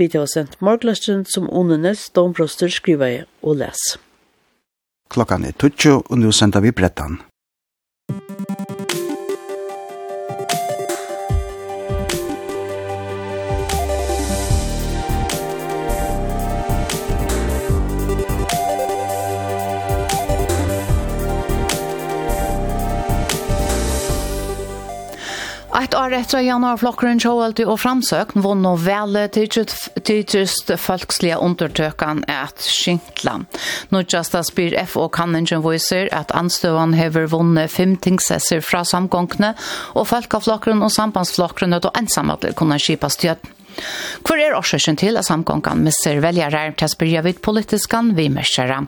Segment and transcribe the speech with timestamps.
[0.00, 3.82] Vi har sendt morgenløsten som Onenes domproster skriver og les.
[5.12, 7.18] Klokkan er 20, og nå sender vi brettan.
[26.00, 33.36] år etter januar flokkeren Kjåaldi og Framsøk vann og vele tidsust folkslige undertøkene at skintla.
[33.92, 34.02] Nå
[34.48, 39.52] spyr F og Kanningen viser at anstøvene hever vunnet fem tingsesser fra samgångene,
[39.94, 43.59] og folkeflokkeren og sambandsflokkeren er ensamme til kunne skipa stjøtten.
[44.26, 48.80] Hvor er årsøkjen til at samgången misser ser til å spørre vidt politiskan vi merskjæra,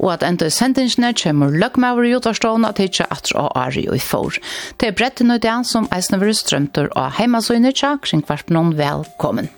[0.00, 3.98] og at enda i sendingsene kommer løgmaver i utvarstående til ikke at å er i
[3.98, 4.38] for.
[4.78, 8.74] Det er bredt nøy det som eisne vil strømter og heimasøyne til kring hvert noen
[8.78, 9.50] velkommen.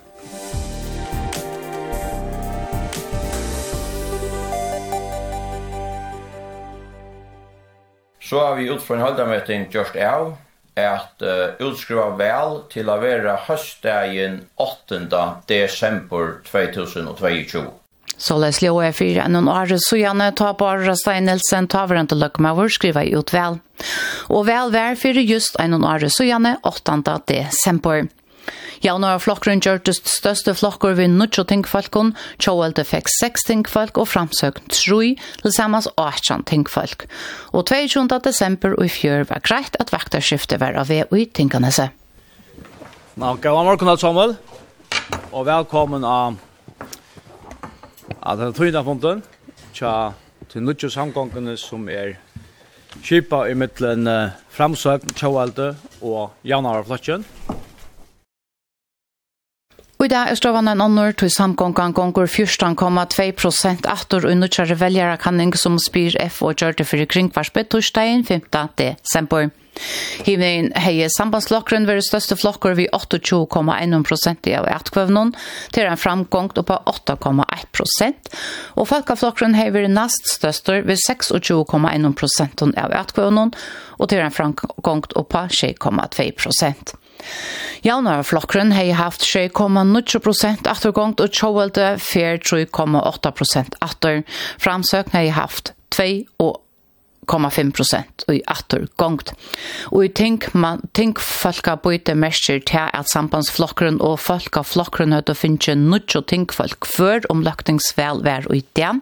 [8.26, 10.32] Så har vi ut fra en halvdameting gjort av,
[10.76, 15.00] at uh, utskriva vel til å være høstdagen 8.
[15.48, 17.64] desember 2022.
[18.16, 21.84] Så les leo er fyrir enn en åre så gjerne ta på Arra Steinelsen, ta
[21.88, 23.58] hverandre til skriva ut vel.
[24.32, 27.02] Og vel vær fyrir just enn en åre så gjerne 8.
[27.28, 28.06] desember.
[28.86, 35.08] Javnara flokkeren gjørtes største flokker ved nutjo tinkfalkon, Tjoelde fikk 6 tinkfalk og framsøkn 3,
[35.42, 37.06] tilsammans 18 Tinkfolk.
[37.50, 38.06] Og 22.
[38.22, 41.88] desember i fjør var greit at vaktarskiftet var av ved i tinkanese.
[43.16, 44.36] Nå, gav morgen alt sammen,
[45.32, 46.38] og velkommen av
[48.22, 49.24] at den tøyna funden,
[49.74, 50.12] tja
[50.52, 52.20] til nutjo samgångene som er
[53.02, 55.72] kjipa i mittlen uh, framsøkn, tjaualde
[56.04, 57.26] og jaunarflotjen.
[60.06, 64.76] Og i dag er støvann en annor til samgångan gonger 14,2 prosent attor og nødgjere
[64.78, 68.44] velgerakanning som spyr F og gjør det for kringkvarspe torsdagen 5.
[68.78, 69.48] desember.
[70.22, 75.32] Hivnein hei sambandslokren veri største flokker vi 28,1 prosent i av etkvøvnån,
[75.74, 78.30] til en framgång oppa 8,1 prosent,
[78.78, 83.52] og folkaflokren hei veri nast største vi 26,1 prosent av etkvøvnån,
[83.98, 86.94] og til en framgång oppa 6,2 prosent.
[87.86, 94.22] Javnare flokkren hei haft 3,9 prosent attergångt og tjåvelde fer 3,8 prosent atter.
[94.62, 96.08] Framsøkn hei haft 2
[96.42, 96.62] og
[97.26, 99.32] 0,5 prosent og i atter gongt.
[99.90, 105.34] Og i tenk, man, tenk folka bøyte mestir til at sambandsflokkeren og folka flokkeren høyde
[105.34, 108.92] finnes nødt og tenk folk før om løktingsvel vær og i det.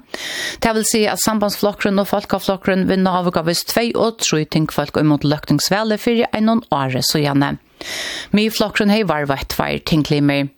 [0.64, 4.96] Det vil si at sambandsflokkeren og folka flokkeren vinner avgavis 2 og 3 tenk folk
[5.00, 7.56] imot løktingsvel er fyrir en åre så gjerne.
[8.34, 10.48] Mye flokkron hei var vett var tinklimer.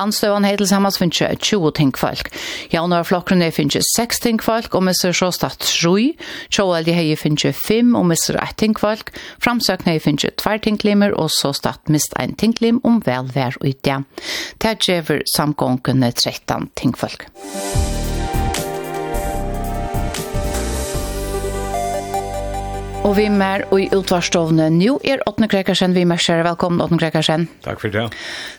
[0.00, 2.32] Anstøvan hei tilsammans finnes 20 tinkfolk.
[2.72, 6.12] Jaunare flokkron hei finnes 6 tinkfolk, og misser så statt 7.
[6.50, 9.14] Tjoaldi hei finnes 5, og misser 1 tinkfolk.
[9.42, 14.02] Framsøkne hei finnes 2 tinklimer, og så statt mist 1 tinklim om velvær og idea.
[14.58, 17.28] Det gjever samgångene 13 tinkfolk.
[17.40, 18.09] Musikk
[23.00, 24.66] Og vi mer og i utvarstovne.
[24.74, 26.44] Nå er Åtne Krekersen, vi mer kjære.
[26.44, 27.46] Velkommen, Åtne Krekersen.
[27.64, 28.02] Takk for det.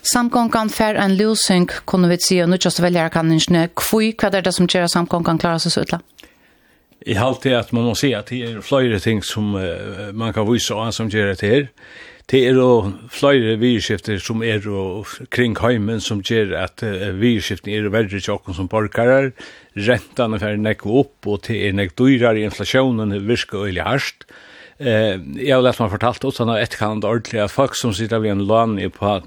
[0.02, 4.08] Samkongen fer en løsning, kunne vi si, og nå kjøst velgere kan ikke kvøy.
[4.18, 6.00] Hva er det som gjør samkongen klarer seg utla?
[7.06, 10.46] I halte at man må si at det er flere ting som uh, man kan
[10.50, 11.68] vise av som gjør det her
[12.30, 15.02] det er jo flere virskifter som er jo
[15.34, 19.32] kring heimen som gjør at uh, virskiften er verre til oss som borgere.
[19.74, 22.44] Rentene er nekk opp, og det er nekk dyrere.
[22.46, 24.26] Inflasjonen virker øyelig hardt.
[24.78, 28.36] Uh, jeg har lett meg fortalt også, han etterkant ordentlig at folk som sitter ved
[28.36, 29.18] en lån i på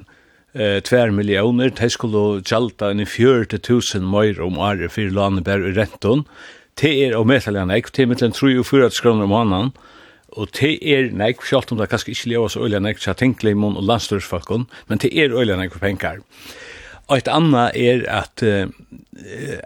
[0.55, 5.75] eh, 2 millioner, de skulle gjelda en 40.000 mer om året for landet bare i
[5.75, 6.23] renten.
[6.79, 9.75] Det er å medtale han ekv, det er mittlen 3 og 4 kroner om måneden
[10.35, 13.77] og te er nek, sjálft om det kanskje ikke leva så øyla nek, tja tenkleimon
[13.79, 16.21] og landstyrsfalkon, men te er øyla nek for penkar.
[17.05, 18.65] Og et anna er at uh,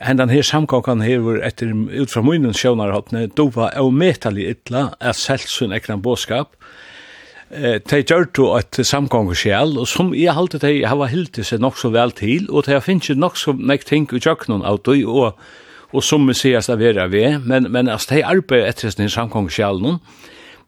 [0.04, 5.16] hendan her samkakan her var etter ut fra munnen sjånarhåttene var og metalig ytla at
[5.16, 6.58] selsun ekran båskap,
[7.50, 11.80] Eh, tei gjørt at et sjæl, og som jeg halte tei hava hilti seg nok
[11.82, 15.02] så vel til, og tei finnst jo nok så nek ting i jøknun av tøy,
[15.04, 15.34] og,
[15.92, 19.50] og som vi sier at vera vi, men, men altså tei arbeid etter sin samgång
[19.50, 19.82] sjæl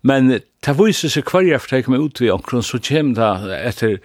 [0.02, 3.98] Men det viser seg hver jeg fortekker meg ut i omkron, så kommer det etter,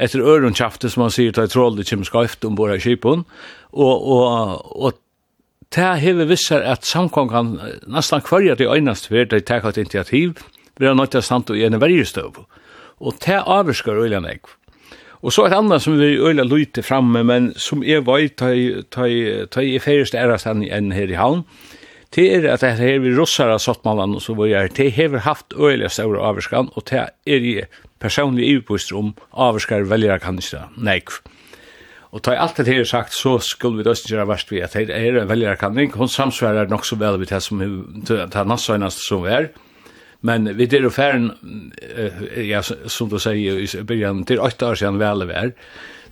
[0.00, 3.24] etter ørenkjaftet, som man sier, til det kommer skøyft om av kjipen,
[3.72, 4.98] og, og, og
[5.72, 7.54] det hever visser at samkongen
[7.88, 10.34] nesten hver jeg til øynest ved det tar et initiativ,
[10.78, 12.42] vi har nødt til å stande i en vergestøv.
[13.00, 14.40] Og det avvirsker øyne jeg.
[15.22, 19.82] Og så et annet som vi øyne lyter fremme, men som jeg vet, tar jeg
[19.84, 21.44] ferdigst ærestan enn her i havn,
[22.14, 25.22] det er at det her vi russar av Sottmannen og så var jeg, det har
[25.24, 27.54] haft øyelig større avvarskan, og det er i
[28.02, 31.22] personlig ivepåst om avvarskar velger kan ikke nekv.
[32.12, 34.92] Og ta alt det her sagt, så skulle vi døsten gjøre verst vi at det
[34.92, 37.62] er en velger kan ikke, hun samsvarer nok så vel vi til som
[38.04, 39.48] til nassøgnast som vi er,
[40.22, 41.32] men vi er jo færen,
[42.36, 45.50] ja, som du sier i begynnelsen, til 8 år siden vel vi er,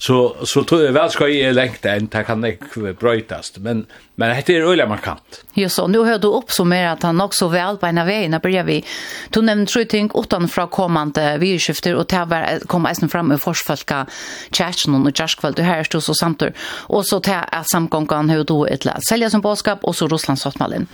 [0.02, 4.43] så så tror jag väl ska i längt än det kan det brötas men men
[4.47, 5.44] det är öliga markant.
[5.55, 8.31] Just så nu hör du upp så mer att han också väl på ena vägen
[8.31, 8.85] när börjar vi.
[9.31, 13.38] Du nämnde tror ting utan från kommande vi skifter och tar komma isen fram i
[13.38, 14.06] forsfalka
[14.50, 18.67] chatten och jaskvalt du här står så samt och så ta att samgången hur då
[18.67, 20.87] ett läs sälja som boskap och så Rysslands svartmallen.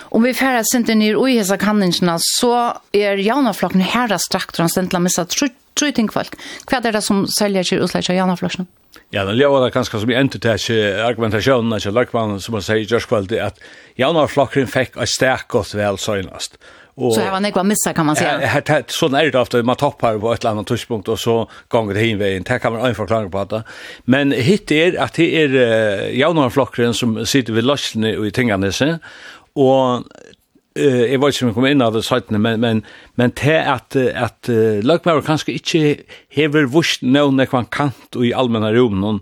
[0.00, 4.58] Om vi färdas inte ner i hesa kanningarna så är jaunaflocken här där strakt och
[4.58, 5.24] han ständla missa
[5.78, 6.36] tror ting folk.
[6.68, 8.68] Hva er det som selger ikke Janne Janafløsjen?
[9.12, 12.86] Ja, det lever det ganske som i entertæsje argumentasjonen til Løkmannen som man sier i
[12.88, 13.58] Gjørskvald, at
[14.00, 16.58] Janafløkken fikk et sterk godt vel søgnast.
[16.96, 18.36] Og, så her var nekva missa kan man säga.
[18.44, 21.36] Här, sånn er det ofte, man toppar på et eller annet tidspunkt og så
[21.72, 22.44] ganger det hinveien.
[22.44, 23.62] Det kan man en forklaring på det.
[24.04, 28.98] Men hitt er at det er uh, jaunarflokkeren som sitter ved løsene og i tinganisse
[29.56, 30.04] og
[30.74, 32.82] eh jag vet inte om jag kommer in av det sajten men men
[33.14, 34.48] men te att att
[34.82, 35.96] Lökmar kanske inte
[36.28, 39.20] hever vurst någon när man kant och i allmänna rum någon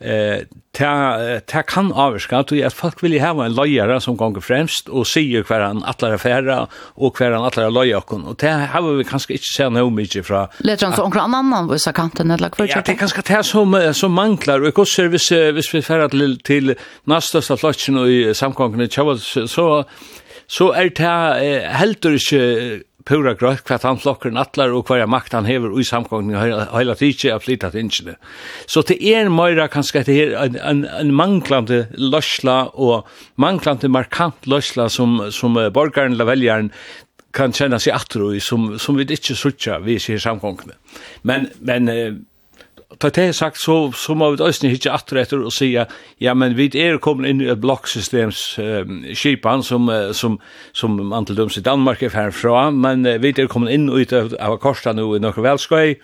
[0.00, 0.38] eh
[0.72, 5.06] ta ta kan avska att att folk vill ha en lojare som går främst och
[5.06, 9.04] säger kvar han alla affärer och kvar han alla loja och och det har vi
[9.04, 12.66] kanske inte sett något mycket från Lätt runt omkring annan vad så kanten eller kvar
[12.70, 14.60] Ja det kanske det som som manglar.
[14.60, 16.74] Och kost service vis vi färd till till
[17.04, 18.88] nästa staflatchen och i samgången
[19.46, 19.84] så
[20.50, 21.12] så er det
[21.76, 26.38] heldur ikke pura grøtt hva han flokker nattlar og hva makt han hever i samgångning
[26.72, 28.16] heila tidsi av flytat innsene.
[28.70, 33.08] Så det er møyra kanskje det er en, en, en manglande løsla og
[33.42, 36.70] manglande markant løsla som, som borgaren eller veljaren
[37.32, 40.76] kan kjenna seg atro i som, som vi ikke sutja vi ser samgångene.
[41.28, 41.88] Men, men
[43.00, 46.34] ta det er sagt, så, så må vi også ikke atter etter og si ja,
[46.34, 50.38] men vi er kommet inn i et blokksystems um, kipan som, som,
[50.72, 54.58] som man til døms i Danmark er herfra, men vi er kommet inn ut av
[54.62, 55.98] korset nå i noen velskøy,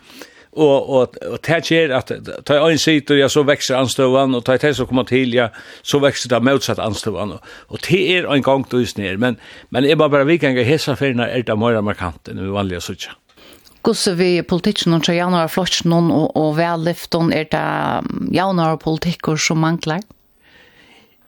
[0.59, 2.11] og og og tær ger at
[2.47, 5.49] ta ein situr ja så vekser anstøvan og ta det så koma til ja
[5.83, 9.38] så vekser ta motsatt anstøvan og det er ein gang dus ner men
[9.71, 12.80] men er bara vi kan ge hesa ferna er ta meira markant enn vi vanliga
[12.80, 13.12] søkja.
[13.88, 20.02] Hvordan vi politikken og januar flotsen og, og velliften, er det januar politikker som mangler?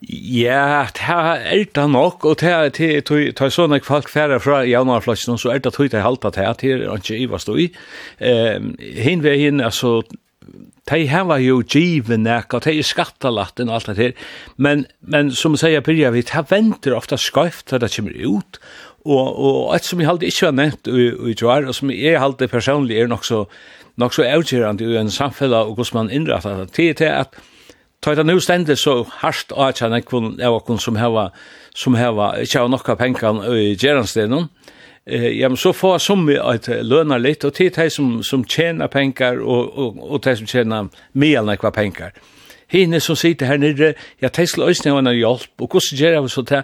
[0.05, 5.55] Ja, det er det nok, og det er sånn at folk færre fra jaunarflatsen, så
[5.55, 7.67] er det tog det halte til, det er ikke i hva stod i.
[8.97, 10.03] Hinn ved hinn, altså,
[10.89, 14.13] de hava jo given nek, og de er skattalatten og alt det her,
[14.57, 18.61] men, men som sier, Birja, vi, tar venter ofta skøyft til det kommer ut,
[19.05, 22.47] Og, og et som jeg halte ikke var nevnt i Joar, og som jeg halte
[22.47, 23.45] personlig er nok så,
[23.97, 27.41] nok så avgjørende i en samfella og hvordan man innrattar det, det er til at
[28.01, 31.27] Tøyt at nu stendet så hardt av at han er okkur som heva,
[31.77, 34.47] som heva, ikke hava nokka penkan i gjerandstenen,
[35.05, 38.45] eh ja men så får som vi att löna lite och tid här som som
[38.45, 42.11] tjänar pengar og og og det som tjänar mer än vad pengar.
[42.67, 46.29] Hinne som sitter här nere, jag tesla ösnen av en hjälp och hur gör vi
[46.29, 46.63] så där?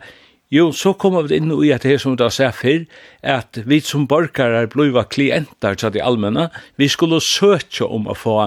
[0.53, 2.85] Jo, så kommer vi inn i at det som du har sett før,
[3.19, 6.47] at vi som borgere bliva klienter til de allmänna,
[6.79, 8.37] vi skulle søke om å få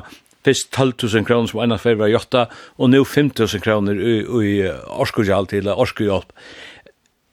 [0.47, 2.47] fyrst 12.000 kroner som ena før var gjøtta,
[2.81, 6.33] og nå 5.000 kroner i, i årskursjalt til årskushjelp.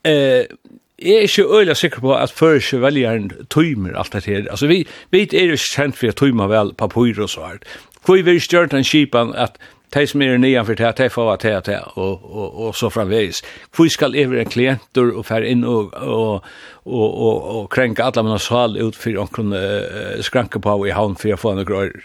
[0.03, 0.51] Eh,
[0.97, 4.47] jeg er ikke øyelig sikker på at før ikke veljeren tøymer alt det her.
[4.49, 4.81] Altså, vi,
[5.13, 7.59] vi er ikke kjent for å tøyme vel papyr og så her.
[8.03, 9.59] Hvor vi er stjørt en kipan at
[9.95, 13.41] de som er nye for det, de får det, det, og, og, og så framveis.
[13.75, 16.43] Hvor skal jeg være en klienter og fære inn og, og,
[16.85, 21.15] og, og, og krenke alle mine sal ut for noen uh, skranke på i havn
[21.19, 22.03] for å få noen grøyre?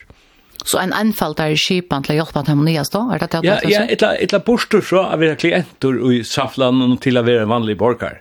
[0.63, 3.01] Så en anfall der i skipan til å hjelpe dem nye stå?
[3.15, 7.19] Er det det ja, ja, eller eller borster fra å være klienter i Safland til
[7.19, 8.21] å være en vanlig borger.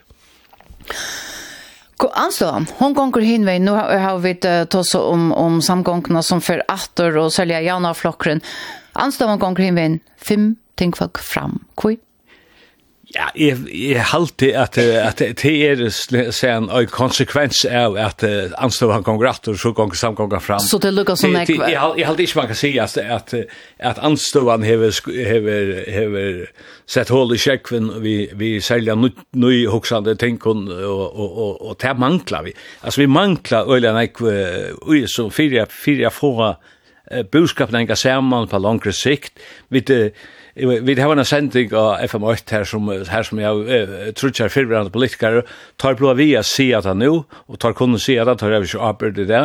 [2.01, 2.47] Anslå,
[2.79, 4.33] hon gonger hinvei, nu har vi
[4.73, 8.41] tås om, om samgångna som för attor och sälja jana flockren.
[8.95, 11.61] Anstånd gonger hinvein fem tingfolk fram.
[11.79, 11.95] Hvor?
[13.11, 15.81] Ja, jeg, jeg halte at, at det er
[16.31, 18.23] sen, en konsekvens av at
[18.55, 20.63] anstod han gonger at og så gonger samgonger fram.
[20.63, 21.67] Så det lukkar som ekve?
[21.67, 23.35] Jeg, jeg halte ikke man kan si at, at,
[23.79, 26.39] at anstod han hever, hever, hever
[26.87, 31.97] sett hål i kjekven vi, vi selger nøy hoksande tenkon og, og, og, og det
[31.99, 32.55] manglar vi.
[32.81, 34.37] Altså vi manglar øyla ekve,
[34.87, 36.53] ui som fyrja, jeg få
[37.11, 39.39] uh, budskapen enga saman på langre sikt.
[39.69, 39.83] Vi,
[40.55, 45.45] vi har en sending av FM8 her som, her som jeg uh, er fyrverande politikere,
[45.79, 47.11] tar blå vi å si at han nå,
[47.47, 49.43] og tar kunne si at han tar jeg ikke arbeid i det,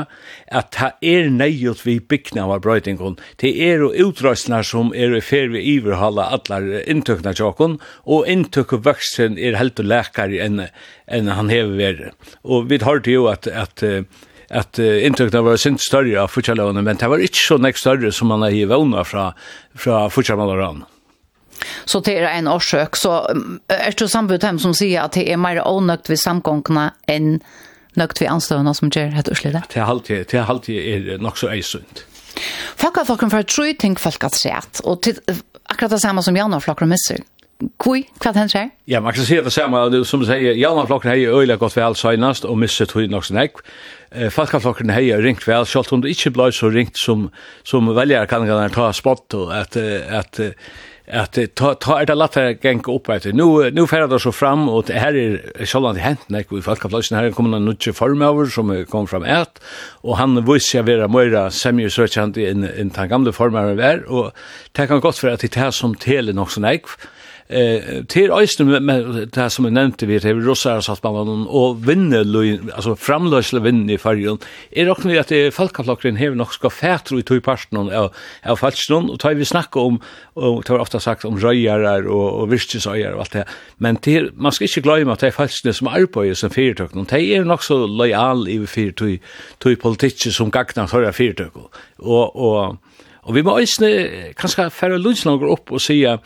[0.50, 5.20] at det er nøyot vi bygna av brøytingen, Det er jo utrøysnar som er i
[5.20, 10.66] fer vi iverhala allar inntøkna tjokken, og inntøkna vøksen er helt og lekar enn
[11.06, 12.10] enn han hever.
[12.42, 14.02] Og vi har jo at, at uh,
[14.50, 18.12] at uh, inntrykna var sint større av futsalovene, men det var ikke så nek større
[18.14, 19.30] som man har er i vevna fra,
[19.74, 20.86] fra futsalmalerne.
[21.88, 23.22] Så det er en årsøk, så
[23.72, 27.38] er det sambud dem som sier at det er mer ånøkt ved samgångene enn
[27.96, 29.56] nøkt ved anstøvende som gjør et utslitt?
[29.72, 32.04] Det er alltid, det er alltid er nok så eisunt.
[32.82, 35.16] har folk for tru ting folk har sett, og til,
[35.64, 37.24] akkurat det samme som Janne og flokken misser.
[37.78, 38.70] Kui, vad händer här?
[38.84, 41.76] Ja, man kan si det samma som du Janne Jalna flocken har ju öjliga gått
[41.76, 43.52] väl senast och misset hur nog snack.
[44.10, 47.30] Eh falka flocken har ju ringt väl skott och inte blivit så ringt som
[47.62, 50.40] som velger kan ta spott og at, at,
[51.06, 54.68] at ta ta det lätt geng opp upp att nu nu fer det så fram
[54.68, 58.22] og det här är självande hänt när vi falka flocken här kommer någon nutch form
[58.22, 59.60] over som kom fram et,
[60.02, 64.32] og han viser jag vara mera semi sökande in in den gamle formen var og
[64.72, 66.86] det kan godt för at det er som tele nog snack
[67.48, 72.74] eh till östen med det som jag nämnde vi det rossar satt man och vinner
[72.74, 74.38] alltså framlösla vinner i färgen
[74.70, 78.12] är också att det folkaflocken har nog ska färtro i två parten av
[78.44, 80.00] av falsknon och tar vi snacka om
[80.34, 83.44] och tar ofta sagt om röjarar och och virkesöjar och allt det
[83.76, 87.36] men till man ska inte glömma att det är falskne som arbetar som företag de
[87.36, 89.18] är nog så lojal i för två
[89.58, 91.50] två politiker som gagnar för företag
[91.96, 92.76] och och
[93.26, 93.60] och vi må
[94.36, 96.18] kanske färre lunch upp och säga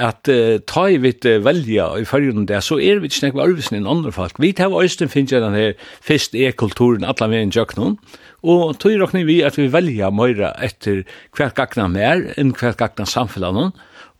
[0.00, 3.44] at uh, ta i vitt uh, velja i fyrjun der, så er vi ikke nekva
[3.46, 4.40] arvisen enn andre folk.
[4.42, 7.98] Vi tar øysten finnes den her fyrst e-kulturen atla med en jøknun,
[8.40, 11.04] og tog råkning vi at vi velja møyra etter
[11.36, 13.70] hvert gagna mer enn hvert gagna samfellan,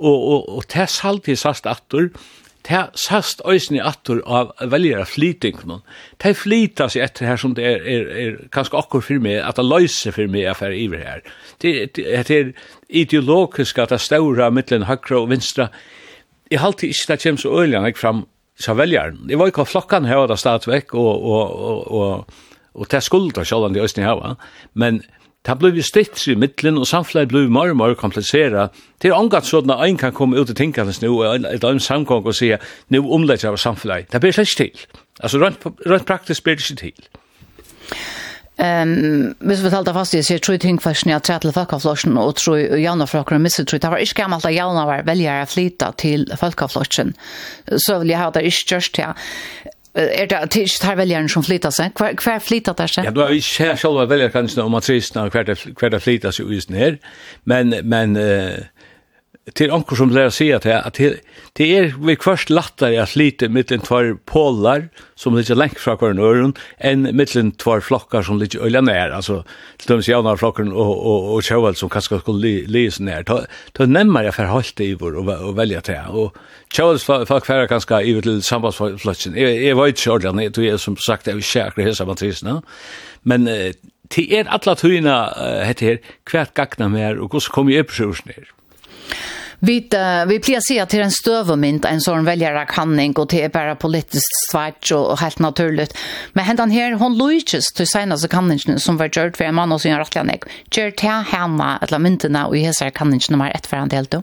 [0.01, 2.11] og, og, og tess halvtid sast attur,
[2.71, 5.83] det sast øysene attor av veljere flyting noen.
[6.23, 9.59] Det flyta seg etter her som det er, er, er kanskje akkur for meg, at
[9.59, 11.25] det løser for meg affær iver her.
[11.63, 12.53] Det, det, det er
[13.03, 15.71] ideologisk at det ståra mittlen høyre og vinstra.
[16.51, 18.27] Jeg halte ikke det kjem så øyelig han fram
[18.61, 19.23] sa veljeren.
[19.31, 20.41] Jeg var ikke av flokkan her og det
[20.93, 22.41] og, og, og, og,
[22.75, 24.37] og det skulder selv om de øysene her.
[24.75, 25.03] Men
[25.47, 28.77] Det blev vi stitt i mittlen og samfunnet blev mer og mer komplicerat.
[29.01, 31.65] Det er omgatt sånn at en kan komme ut og tenke hans nå, og et
[31.65, 34.11] annet samkong og säga nå omlägger jag samfunnet.
[34.11, 34.87] Det blir släckt til.
[35.21, 37.09] Altså, rent, rent praktiskt blir det ikke til.
[38.61, 41.53] Ehm, hvis vi talte fast i seg, tror jeg ting først når jeg tre til
[41.57, 44.53] Falkaflosjen og tror jeg Janne fra akkurat misset, tror jeg det var ikke gammelt at
[44.55, 47.15] Janne var velger å flytte til Falkaflosjen.
[47.77, 49.15] Så vil jeg ha det ikke gjørst, ja.
[49.95, 51.91] Er det at ikke tar väljaren som flyttar sig?
[51.95, 53.05] Kvar, kvar flyttar det sig?
[53.05, 56.57] Ja, du har ikke själva väljarkansen om matriserna och hver, hver det flyttar sig i
[56.57, 56.97] isen her.
[57.45, 58.51] Men, men uh,
[59.55, 60.95] till onkel som lär se att att
[61.53, 66.53] det är vi först lättare att lite mellan två polar som ligger längt från varandra
[66.77, 69.45] en mellan två flockar som ligger öliga nära alltså
[69.77, 73.87] till jag några flockar och och och sjävel som kanske skulle läs ner ta ta
[73.87, 76.37] nämmer jag för halt i vår och välja till och
[76.75, 80.97] Charles för färra kanske i till sambandsflotchen är är vet jag inte det är som
[80.97, 82.63] sagt är säkert hesa matrisen
[83.23, 83.49] men
[84.09, 88.45] till er alla tyna heter kvärt gagna mer och hvordan kommer jeg på sjön ner
[89.63, 93.49] Vi uh, vi plejer se till en stövmynt en sån väljare kanning och det är
[93.49, 95.97] bara politiskt svart och, och helt naturligt.
[96.33, 99.81] Men händan här hon Luiges till senaste kanningen som var gjort för en man och
[99.81, 100.45] sin rättliga nek.
[100.71, 104.23] Gör det hemma alla mynterna och i hela kanningen nummer ett för en del då.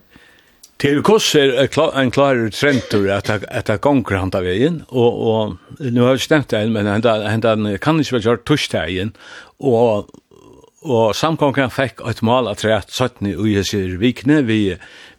[0.78, 6.14] Til koss er en klar trendur at at gongur handa vegin og og nu har
[6.14, 9.16] eg stemt det men han han kan ikki vera tusch tuschtegin
[9.60, 10.12] og
[10.86, 14.76] og samkongen fekk et mal at rett 17 i hessir vikne vi,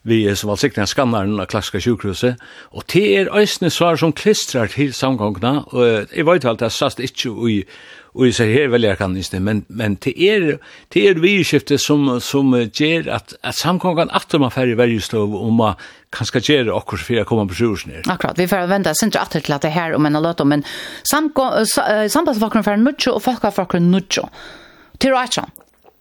[0.06, 2.38] vi som var sikten skannaren av klassiska sjukhuset
[2.70, 6.76] og det er eisne svar som klistrar til samkongna og jeg vet vel det er
[6.78, 7.62] sast ikke ui
[8.18, 9.12] Og jeg ser her velger kan
[9.44, 10.58] men, men til er,
[10.90, 15.74] til er virkifte som, som gjør at, at samkongen atter man færre vergestov og man
[16.10, 18.02] kanskje gjør akkurat for å komme på sjursene.
[18.08, 20.64] Akkurat, vi får vente sin atter til at det her om en løte, men
[21.06, 24.26] sambandsfakkeren færre nudjo og folkfakkeren nudjo.
[24.98, 25.50] Til Rajtjan.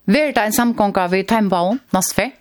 [0.08, 2.32] Vær det en samgånga vid Timebaum, Nasfe?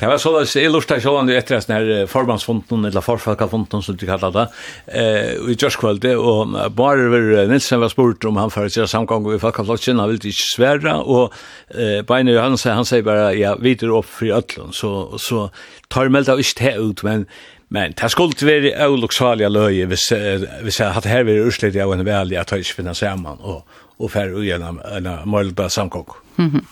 [0.00, 3.96] Det var så att jag lustade själva nu efter den här förbandsfonden eller förfalkafonden som
[3.96, 4.48] du kallar det
[4.86, 9.38] eh, i Gjörskvölde och bara över Nilsen var spurt om han för sig samgång i
[9.38, 11.34] Falkaflocken han ville inte svära och
[11.68, 15.50] eh, Beine Johansson han säger bara ja, vi vidare upp för öllon så, så
[15.88, 17.26] tar melda ut det ut men
[17.70, 21.82] Men det skulle inte vara oloxaliga löje hvis, vi hvis jeg hadde her vært urslidig
[21.84, 23.60] av en velja at jeg ikke finner sammen og,
[23.98, 26.16] og fer og gjennom en målda samkokk.
[26.38, 26.64] Mm -hmm.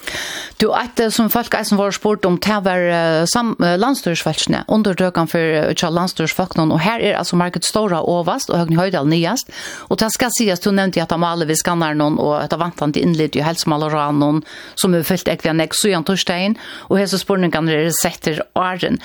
[0.60, 5.94] Du, et som folk eisen var spurt om, det var uh, landstyrsfeltsene, underdøkene for uh,
[5.94, 9.50] landstyrsfeltsene, og her er altså market Stora overast og Høgne Høydal nyast,
[9.88, 13.02] og det skal sies, du nevnte at Amale vi skanner noen, og at vantan til
[13.02, 14.44] innlitt i helsemaleran noen,
[14.76, 16.56] som er fyllt ekve nek sujan torsdagen,
[16.88, 18.98] og hese spurningene er setter åren.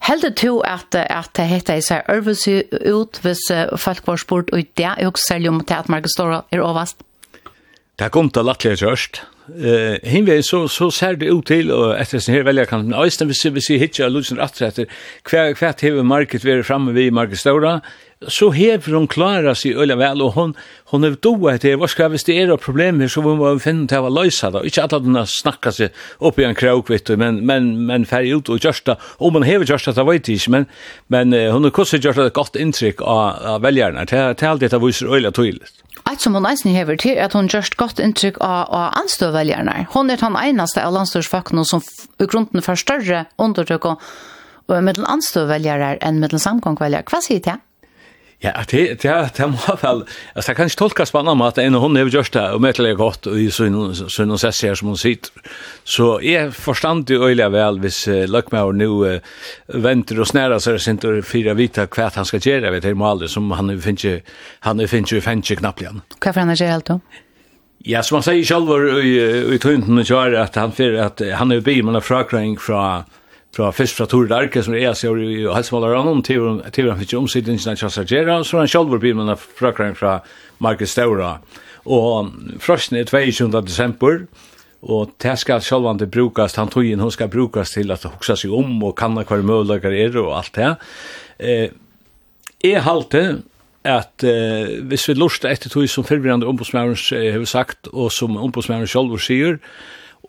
[0.00, 4.50] Helt det to at at det heter i seg ærvelse ut hvis folk var spurt,
[4.52, 6.96] og det er jo særlig om det at market Stora er overast?
[8.02, 9.20] Det kom til lattelig kjørst.
[9.46, 13.44] Uh, hinvei så, så ser det ut til, og etter sin her velgerkanten, Øystein, hvis,
[13.46, 14.88] vi jeg hitja, Lutsen Atretter,
[15.28, 17.76] hva, hva hever market vært framme vi i Market Stora,
[18.26, 20.54] så hever hun klara seg øyla vel, og hon
[20.90, 24.02] hun er doa etter, hva skal hvis det er problemer, så må vi finne til
[24.02, 27.38] å løysa det, ikke alle denne snakka seg opp i en krauk, vet du, men,
[27.46, 30.68] men, men færre ut og kjørsta, og man hever kjørsta, det vet ikke, men,
[31.06, 33.22] men uh, hun har kostet kjørsta et godt inntrykk av,
[33.54, 35.70] av velgerne, til, til alt dette viser øyla tydelig.
[36.12, 39.86] Eit som hon eisen hever til at hon gjørst godt inntrykk av, av anstøveljerne.
[39.94, 41.80] Hon er den einaste av landstørsfakkene som
[42.20, 44.02] i grunden får større undertrykk og,
[44.68, 47.08] og middel anstøveljere enn middel samgångveljere.
[47.08, 47.56] Hva sier det?
[48.44, 50.04] Ja, det det det må väl.
[50.34, 53.26] Alltså kan inte tolka på annat mat än hon har gjort det och medliga gott
[53.26, 53.64] och så
[54.08, 55.30] så någon ses här som hon sitter.
[55.84, 59.20] Så är förstånd ju öliga väl vis Luckmauer nu
[59.66, 63.28] väntar och snära så det inte fyra vita kvart han ska göra vet det mål
[63.28, 64.20] som han finns ju
[64.60, 66.00] han finns ju finns ju knappt igen.
[66.24, 67.00] Vad för han gör helt då?
[67.78, 71.52] Ja, som man säger själv i i tunten och kör att han för att han
[71.52, 73.02] är bi med en frågring från
[73.52, 77.74] fra fisk fra Tore Darke, som er seg i helsemåler av til han fikk omsidningen
[77.74, 80.20] av Kjassar Gjera, så han selv var bilen av frakkeren fra
[80.62, 81.34] Markus Staura.
[81.84, 83.50] Og frosten er 22.
[83.66, 84.24] desember,
[84.82, 88.38] og det skal selv han brukast, han tog inn, hun skal brukast til at det
[88.40, 90.74] seg om, og kan hva møllager er og alt det.
[91.38, 91.68] Eh,
[92.62, 93.42] jeg halte
[93.82, 98.38] at eh, hvis vi lortet etter tog som forberedende ombudsmæren eh, har sagt, og som
[98.38, 99.58] ombudsmæren selv sier,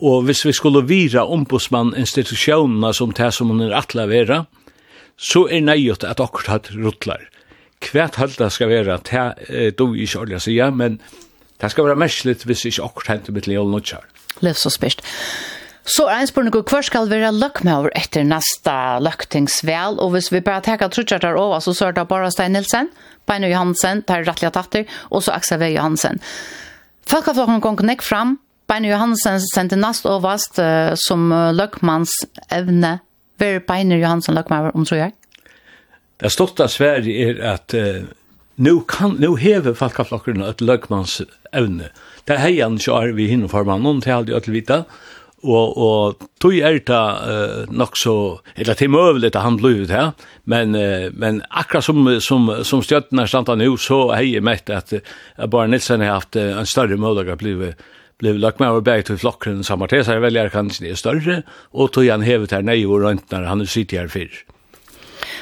[0.02, 4.44] Og hvis vi skulle vira ombudsmann institusjonene som det som hun er atla vera,
[5.16, 7.28] så er nøyot at akkurat hatt ruttlar.
[7.84, 10.98] Kvært halda skal vera, det du ikke ordentlig sier, men
[11.60, 14.02] det skal være merkelig hvis ikke akkurat hent mitt leol nutjar.
[14.42, 15.04] Lev så spørst.
[15.84, 18.72] Så er en spørning, hva skal være løkmaver etter neste
[19.04, 19.98] løktingsvel?
[20.00, 22.88] Og hvis vi bare tenker trutjar der over, så sør det bare Stein Nilsen,
[23.28, 25.68] Beino Johansen, der er rettelig Tatter, og så Aksel V.
[25.76, 26.22] Johansen.
[27.04, 28.38] Folk har fått noen gang nekk fram,
[28.70, 32.14] Beine Johansen sendte nast og vast uh, som uh, løkmanns
[32.54, 32.98] evne.
[33.40, 35.16] Hver Beine Johansen løkmann om tror jeg?
[36.20, 38.06] Det stort av Sverige er at uh,
[38.56, 41.20] nu, kan, nu hever falkaflokkerne et løkmanns
[41.52, 41.90] evne.
[42.24, 44.84] Det er heian kjær vi hinner hinne formannen til aldri at vita.
[45.44, 48.14] Og, og tog er det uh, nok så,
[48.56, 50.14] eller til møvelig til han blod her,
[50.48, 54.94] men, uh, men akkurat som, som, som stjøttene er standa nå, så heier mett at
[54.96, 55.02] uh,
[55.44, 57.76] Bare Nilsen har haft uh, en større møvelig å bli uh,
[58.18, 61.92] blev lagt med over til flokken samme til, så jeg velger kanskje det større, og
[61.92, 64.44] tog han hevet her nøye og røntene han er sitt her fyr.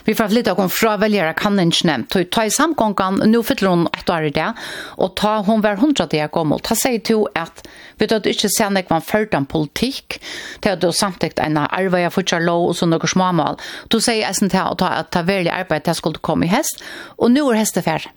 [0.05, 2.11] Vi får flytta hon fra väljare kan inte nämnt.
[2.11, 4.53] Ta, ta i samgången, nu fyller hon ett år i det.
[4.97, 6.61] Och ta hon var hundra det jag gammel.
[6.61, 10.23] Ta sig till att vi tar inte sen när man förde en politik.
[10.61, 13.57] Ta att du samtidigt en arva jag fortsatt lov och så några småmål.
[13.89, 16.85] Du säger att ta att ta, att ta väljare arbete jag skulle komma i häst.
[17.17, 18.09] Och nu är hästet färd.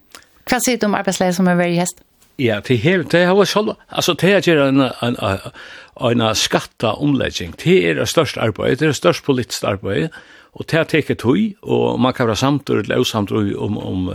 [0.52, 2.02] Vad säger du om arbetsläget som är väljare häst?
[2.38, 6.36] Ja, det her, det har vært sånn, altså det är gjør en, en, en, en
[6.36, 10.10] skatta omlegging, det er det største arbeid, det er det største politisk arbeid,
[10.56, 14.10] og det har teket høy, og man kan være samt eller avsamtur om, om,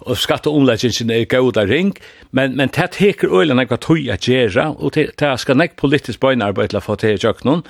[0.00, 1.96] om skatta är er gauda ring,
[2.30, 6.20] men, men det teker øyla nekva høy at gjøre, og det, det skal nek politisk
[6.20, 7.64] bøynarbeid til å få til i jøknon,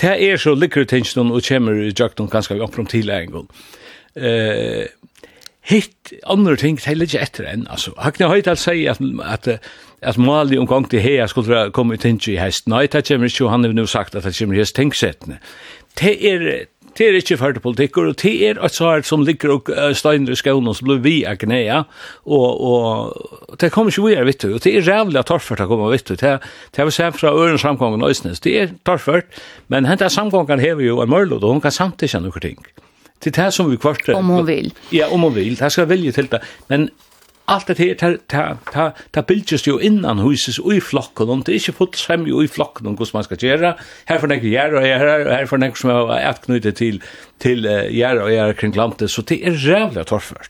[0.00, 3.46] det er så ligger tingen og kommer i jøknon ganske opprom tileggen.
[4.16, 4.86] Eh,
[5.64, 7.94] hitt andre ting til ikke etter enn, altså.
[8.00, 9.70] Hakna Høydal sier at, at,
[10.04, 12.68] at Mali omgang til hea skulle komme til ikke i hest.
[12.68, 15.40] Nei, det kommer ikke, og han har nu sagt at det kommer i hest tingsettene.
[16.00, 16.44] Det er,
[16.98, 20.38] det er ikke førte politikker, og det er et svar som ligger og steiner i
[20.38, 21.82] skolen, og blir vi av knea,
[22.26, 25.64] og, og det kommer ikke vi her, vet du, og det er rævlig at torført
[25.64, 26.38] har kommet, vet du, det,
[26.70, 28.42] det har vi sett fra øren samkongen og Øsnes.
[28.44, 29.32] det er torført,
[29.72, 32.66] men hentet samgången hever jo en mørlod, og hun kan samtidig kjenne noen ting.
[33.24, 34.08] Det er det som vi kvart...
[34.14, 34.70] Om hon vil.
[34.92, 35.56] Ja, om hon vil.
[35.58, 36.42] Det skal vilje til det.
[36.68, 36.90] Men
[37.46, 41.52] alt det här, det, det, det, det jo innan huset og i flokken, og det
[41.52, 43.74] er ikke fullt sem jo i flokken om hvordan man skal gjøre.
[44.08, 47.02] Her får nekker gjøre og gjøre, og her for nekker som er atknyttet til,
[47.44, 50.48] til uh, gjøre og gjøre kring landet, så det er rævlig torført.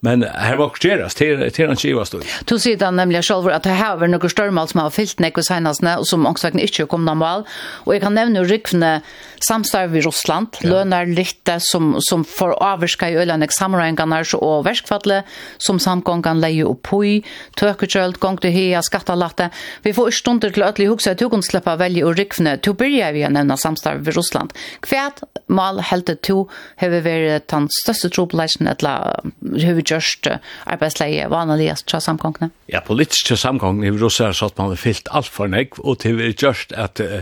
[0.00, 2.24] Men här var också till till en skiva stod.
[2.44, 5.42] Du sier da nemlig selv att det här var några stormal som har fyllt nekve
[5.42, 7.44] och og som också inte kom noen mål.
[7.84, 9.00] Och jag kan nämna Rykvne
[9.48, 10.68] samstarv i Ryssland, ja.
[10.68, 15.22] lønner lite som som för avvarska öland examrängarna så og värskfatle
[15.58, 17.24] som samgångan leje på i,
[17.56, 19.50] tökekjöld gong til hea skattalatte.
[19.82, 22.56] Vi får stunder till ødelig huxa at du kan slippe välja och Rykvne.
[22.56, 24.52] Du börjar vi nämna samstarv i Ryssland.
[24.80, 29.20] Kvärt mål helt du har vi varit den största trobelisen eller
[29.66, 30.30] har gjørst
[30.66, 32.52] arbeidsleie vanlige til samgångene?
[32.72, 36.00] Ja, politisk til samgångene i Russland så at man har fyllt alt for nek, og
[36.04, 37.20] til vi gjørst at uh,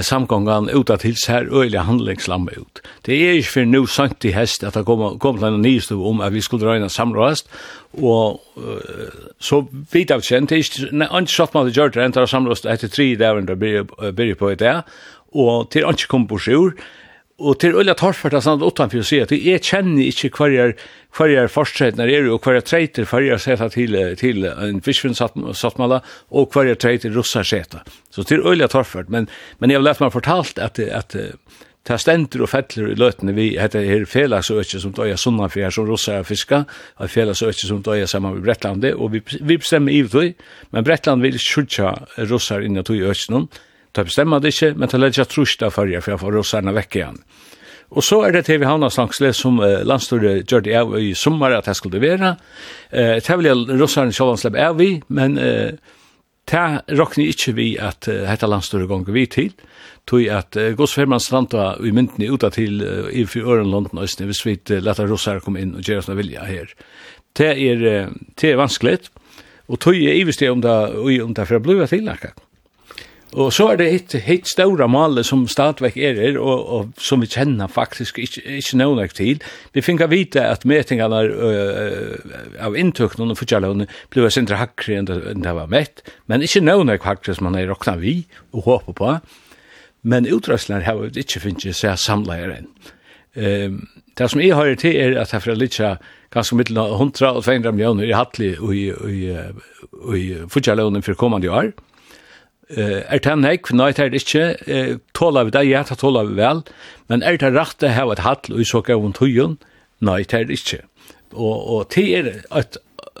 [0.00, 2.80] samgångan utan til sær øyelig handlingslamme ut.
[3.06, 5.94] Det er ikke for nu sant i hest at det kom, kom til en nyeste
[5.94, 7.48] om at vi skulle røyna samrådast,
[8.00, 9.08] og uh,
[9.40, 12.30] så vidt av kjent, det er ikke, ikke sånn man har gjør det, enn tar
[12.30, 14.76] samrådast etter tre dagen da blir på et det,
[15.34, 16.76] og til ikke kom på sjur,
[17.38, 20.74] og til øyla torfart at standa utanfyr å si at jeg kjenner ikke hverjar
[21.14, 26.78] hverjar fortsetnar er og hverjar treiter hverjar seta til, til en fiskvinnsatmala og og hverjar
[26.78, 27.82] treiter russar seta.
[28.10, 31.16] Så til øyla torfart, men, men jeg har lett meg fortalt at, at,
[31.84, 36.22] ta stendur og feller i løtene vi heter her felagsøkje som døya sunnanfjær som russar
[36.22, 36.62] og fiska,
[36.96, 40.32] og felagsøkje som døya saman med brettlandi og vi, vi bestemmer i tøy,
[40.72, 41.92] men brettland vil skjutja
[42.30, 43.50] russar inn i tøy økjennom,
[43.94, 46.74] Ta bestemma det ikke, men det legger trus der for jeg, for jeg får russerne
[46.74, 47.20] vekk igjen.
[47.94, 51.12] Og så er det til vi havna slangsle som eh, landstyret gjør det av i
[51.14, 52.32] sommer at det skulle være.
[52.90, 55.76] Uh, det vil jeg russerne selv slippe av i, men eh,
[56.50, 56.64] det
[56.98, 59.52] råkner ikke vi at uh, dette landstyret gonger vi til,
[60.08, 64.28] tog at eh, godsfirman stranda i myndene uta til uh, i for øren London Østene,
[64.28, 66.74] hvis vi uh, leta russere komme inn og gjøre sånne vilja her.
[67.36, 68.98] Det er, uh, det er vanskelig,
[69.68, 72.43] og tog er i hvis det om det, er det fra til akkurat.
[73.34, 77.22] Og så er det et helt større male som stadigvæk er her, og, og som
[77.22, 79.40] vi kjenner faktisk ikke, ikke noen til.
[79.74, 85.16] Vi finner vite at metingene uh, av inntøkene og fortjellene ble sindre hakkere enn det,
[85.32, 88.14] enn det var mett, men ikke noen hakkere som man er råknet vi
[88.52, 89.14] og håper på.
[90.06, 92.68] Men utrøsler har vi ikke finnet seg samleier enn.
[93.34, 93.80] Um,
[94.14, 95.80] det som jeg hører til er at jeg får litt
[96.30, 99.26] ganske middelen av 100 og 200 millioner i hattelig og i, i,
[100.14, 101.72] i, i for kommande år.
[101.74, 101.90] Mm
[102.70, 106.24] Eh, er det nek, nei, det er ikke, Uh, tåla vi det, ja, det tåla
[106.24, 106.62] vi vel,
[107.12, 109.58] men er det rett å ha et hatt og så gav hun tøyen?
[110.00, 110.80] Nei, det er ikke.
[111.34, 112.78] Og, og det er et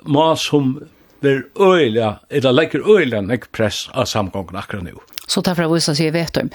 [0.08, 0.78] ma som
[1.24, 4.96] ver øyla, eller legger øyla nek press av samgången akkurat nå.
[5.26, 6.50] Så tar fra vissa sier vet om.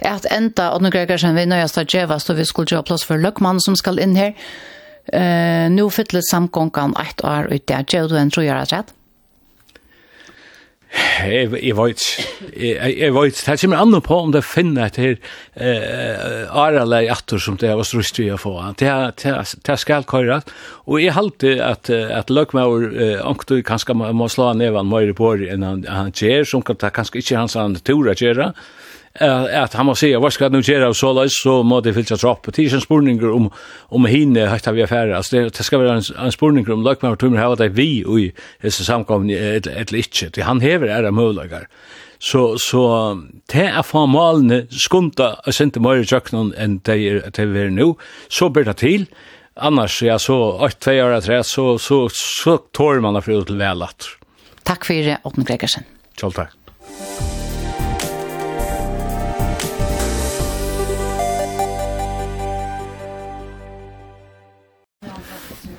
[0.00, 3.20] At enda och nu Gregersen vi nøyast av geva så vi skulle gjøre plass for
[3.20, 4.32] Löckman som skal inn her.
[5.12, 7.84] Eh, nå fytler samgången ett år ut der.
[7.88, 8.95] Gör du en tror jeg rett?
[10.94, 12.02] Jeg, jeg vet,
[12.54, 15.16] jeg, jeg vet, det kommer an på om det finner et her
[15.58, 18.54] uh, arale atter som det var oss vi å få.
[18.78, 19.34] Det, det,
[19.66, 20.40] det skal køyre.
[20.86, 25.66] og jeg halte at, at løkmaur uh, anktu kanskje må slå nevan møyre på enn
[25.66, 28.52] han, han gjør, som kan, kanskje ikke hans han tur å Uh,
[29.20, 32.16] at han må si, hva skal nu gjøre, och så løs, så må det måste
[32.16, 33.50] filtra tropp ikke en spurningar om
[33.90, 37.02] om hinne har vi affärer alltså det, det skal være en, en spurning om luck
[37.02, 40.30] med tummer hva det vi i disse samkomne, eller, ett ikke.
[40.34, 41.68] det han hever er är möjligar
[42.18, 43.14] så så
[43.46, 47.70] det te är formalen skunta sendte mer i jöknon enn det er til vi er
[47.70, 47.96] nå.
[48.28, 49.06] så blir det til.
[49.56, 53.56] annars ja så 8 2 år 3 så så så tål man å få till
[53.56, 54.16] välat
[54.66, 55.84] Takk for det, Åtten Gregersen.
[56.18, 57.25] Kjell takk.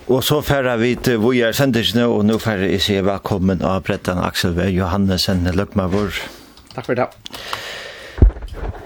[0.08, 4.22] Og så færre vi til Vojar nå, og nå færre jeg sier velkommen av Brettan
[4.24, 4.70] Aksel V.
[4.72, 6.16] Johannesen Løkmavur.
[6.72, 7.10] Takk for det.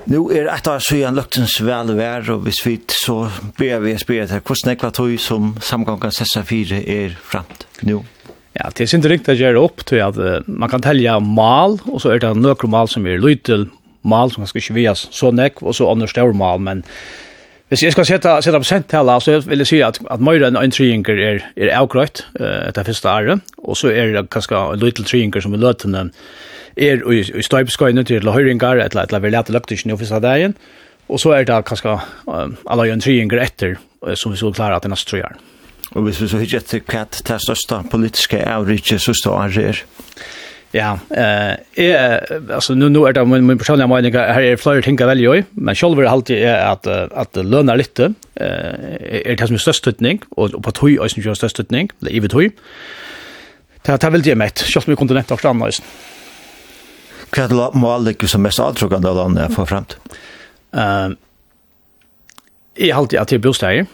[0.10, 3.19] Nå er et av søyen løktens velvær, og hvis vi så
[3.60, 8.01] ber vi å spørre til hvordan ekva tog som samgangen Sessa 4 er fremt nå.
[8.57, 11.77] Ja, det er ikke riktig å gjøre opp til at uh, man kan telle mal,
[11.86, 13.69] og så er det nøkromal som er lytel,
[14.01, 16.81] mal som skal ikke vias så nekk, og så andre større mal, men
[17.71, 20.73] Hvis jeg skal sette, sette prosenttala, så vil jeg si at, at mer enn en
[20.75, 25.07] tryinger er, er avgrøyt uh, etter første året, og så er det kanskje en liten
[25.07, 26.10] tryinger som er løtende
[26.75, 30.57] er i, i støypeskøyene til høyringer, et eller annet vi lete løktisjen i første dagen,
[31.07, 31.95] og så er det kanskje
[32.27, 35.39] um, alle en tryinger etter, uh, som vi skal klare at det neste tryinger.
[35.95, 39.86] Og hvis vi så hittet etter hva det største politiske avriket, så står det her.
[40.71, 44.81] Ja, eh är alltså nu nu är det min min personliga mening här är fler
[44.81, 49.47] tänka väl ju, men själv är alltid är att att löna lite eh är det
[49.47, 52.51] som är störst tutning och på toj är som störst tutning, det är tui.
[53.81, 55.81] Ta ta vill det med, själv med kontinent också annars.
[57.29, 59.97] Kvad lat mål det som mest attraktivt av landet för framt.
[60.73, 61.10] Eh
[62.75, 63.86] är alltid att det bostad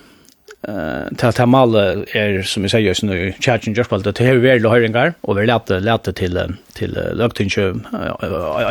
[0.68, 4.40] eh ta ta mal är som vi säger nu charging just på det här vi
[4.40, 6.40] vill höringar och vi lätte lätte till
[6.74, 7.74] till löktingsjö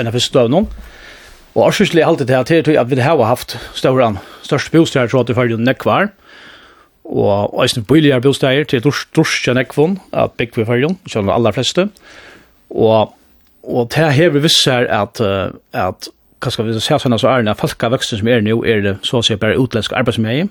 [0.01, 0.69] en av förstånd och
[1.55, 5.35] årsligt alltid det här till att vi har haft stora störst bostad, tror att det
[5.35, 6.09] följer nekvar
[7.07, 9.79] og eisen billigere bostad til dorske at
[10.13, 11.89] av Bigvi Fyrjon, som de aller fleste.
[12.71, 13.15] Og,
[13.63, 15.21] og det her vi visser at,
[15.73, 16.09] at
[16.41, 19.21] hva skal vi se sånn, så er det folkavøksten som er nå, er det så
[19.21, 20.49] å si bare utländsk arbeidsmøye,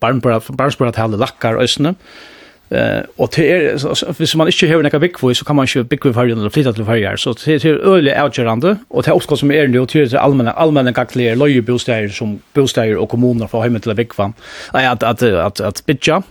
[0.00, 1.94] barnsbara-talet lakkar øysene.
[2.70, 5.66] Eh och det är så hvis man inte har några big voice så kan man
[5.66, 9.14] ju big voice eller flytta till färger så det är öle outgerande och det är
[9.14, 13.46] också som är nu till det allmänna allmänna kakler lojer bostäder som bostäder och kommuner
[13.46, 14.32] för hemmet till big fan.
[14.74, 16.22] Nej att att att att bitcha.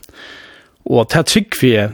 [0.83, 1.89] Och det tycker vi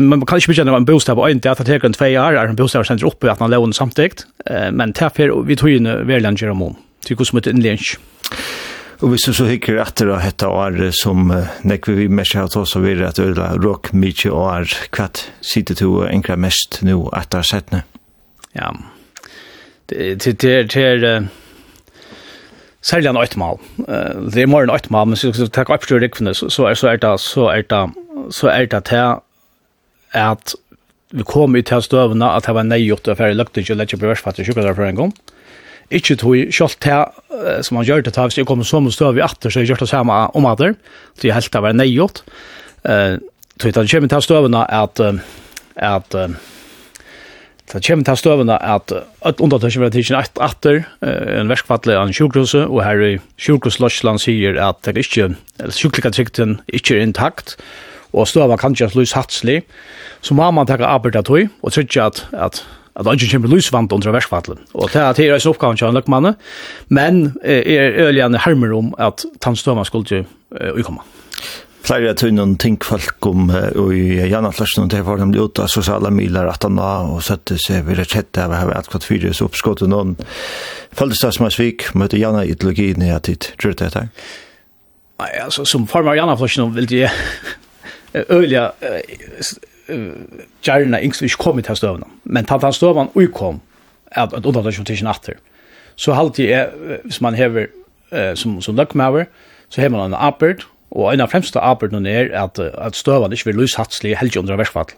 [0.00, 2.16] man kan ikke bekänna en bostad på øynet, det er at det er en tvei
[2.16, 4.26] år er en bostad som sender opp i at man lever lånar samtidigt
[4.72, 7.96] men tappar vi tog inn tror ju verkligen til hvordan som ett inlänge.
[9.02, 12.48] Og hvis du så hikker etter å hette år som uh, nekve vi mest har
[12.48, 15.10] tatt oss av videre at øyla råk mykje år, hva
[15.44, 17.82] sitter du enkla mest nå etter settene?
[18.56, 18.72] Ja,
[19.92, 21.28] det er til
[22.80, 23.60] særlig en øytmal.
[24.32, 27.50] Det er morgen øytmal, men hvis du tar opp til rikvene, så er det så
[27.52, 27.84] er det
[28.32, 29.20] så er det til
[30.16, 30.54] at
[31.12, 34.00] vi kom i til støvene at det var nøygjort og ferdig løktig og lett ikke
[34.02, 35.12] bli versfattig sjukkerdag for en gang.
[35.90, 38.94] Ikke tog kjølt til uh, som han gjør det til, hvis jeg kommer så mye
[38.94, 40.74] støv i atter, så jeg gjør det samme om atter,
[41.14, 42.22] Så jeg helt til å være nøygjort.
[42.86, 45.00] Så det kommer til støvene at,
[45.76, 46.36] at uh,
[47.72, 48.92] Det kommer til støvende at
[49.26, 54.22] et undertøkken vil tidsen et atter, en verskfattelig av en sjukhuset, og her i sjukhusløsland
[54.22, 55.26] sier at det er ikke,
[55.74, 57.56] sjukhusløsland ikke er intakt,
[58.12, 59.62] og støvende kan ikke løse hatslig,
[60.22, 62.62] så må man takke arbeid av tog, og trykker at, at
[62.96, 64.62] at han ikke kommer lysvant under verskfattelen.
[64.74, 66.38] Og det er hans oppgave til han løkmannen,
[66.88, 71.04] men er øyene hermer om at tannstøma skulle ikke komme.
[71.86, 75.68] Flere av tøynen ting folk om i Janne Atlersen og det var de ut av
[75.70, 79.30] sosiale miler at han var og søtte seg ved rettette av her at kvart fire
[79.36, 80.16] så oppskåttet noen
[80.96, 84.10] føltes det som er svik møtte Janne ideologien i at dit gjør det her?
[85.22, 87.04] Nei, altså som form av Janne Atlersen vil de
[88.34, 88.66] øyelig
[89.90, 92.10] uh, gjerne yngst ikke kom i til støvnen.
[92.24, 93.60] Men tatt han støvnen uikom,
[94.10, 95.40] at, at undan det ikke til natter.
[95.96, 96.72] Så halvtid er,
[97.04, 97.70] hvis man hever
[98.12, 99.28] uh, som, som løkmaver,
[99.68, 103.50] så hever man en apert, og en av fremste apertene er at, at støvnen ikke
[103.50, 104.94] vil løshatslig helt under versfall.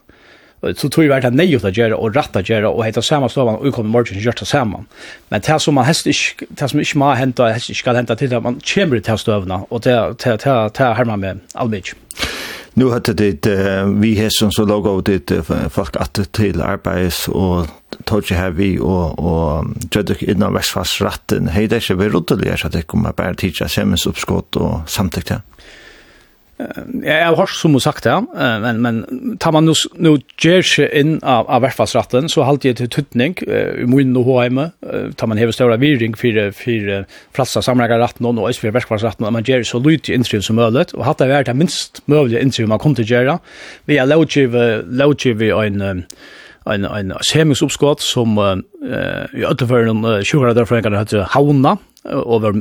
[0.75, 3.05] Så tror jeg vært at nei ut å gjøre, og rett å gjøre, og heter
[3.07, 4.89] samme støvnen, og uikom i morgen, gjør det sammen.
[5.31, 8.19] Men det som man helst ikke, det som ikke må hente, helst ikke skal hente
[8.19, 11.37] til, at man kommer til støvnen, og det, det, det, det, det, det,
[11.71, 12.28] det, det, det,
[12.79, 16.61] Nu hade det uh, vi här som så låg av det uh, folk att till
[16.61, 17.67] arbets och
[18.05, 21.49] tog här vi och och gjorde innan västfast ratten.
[21.49, 25.33] Hej där så vi rotade så att det kommer bara titta semens uppskott och samtidigt
[26.59, 30.95] jeg har hørt som hun sagt det, ja, men men tar man nå gjør seg
[30.97, 34.71] inn av av Värfasratten så halt det til tutning i mun och hemma
[35.17, 39.33] tar man hever større viring for, for flassa samlingar ratten og også for för Värfasratten
[39.33, 42.69] man gjør så lut i intriv som og hatt det vært det minst mulige intriv
[42.69, 43.39] man kom till gjøre.
[43.87, 46.05] Vi har låtgiv en
[46.67, 48.59] en en semingsuppskott som eh
[49.35, 51.79] i öllförn uh, därför kan hade hauna
[52.13, 52.57] og var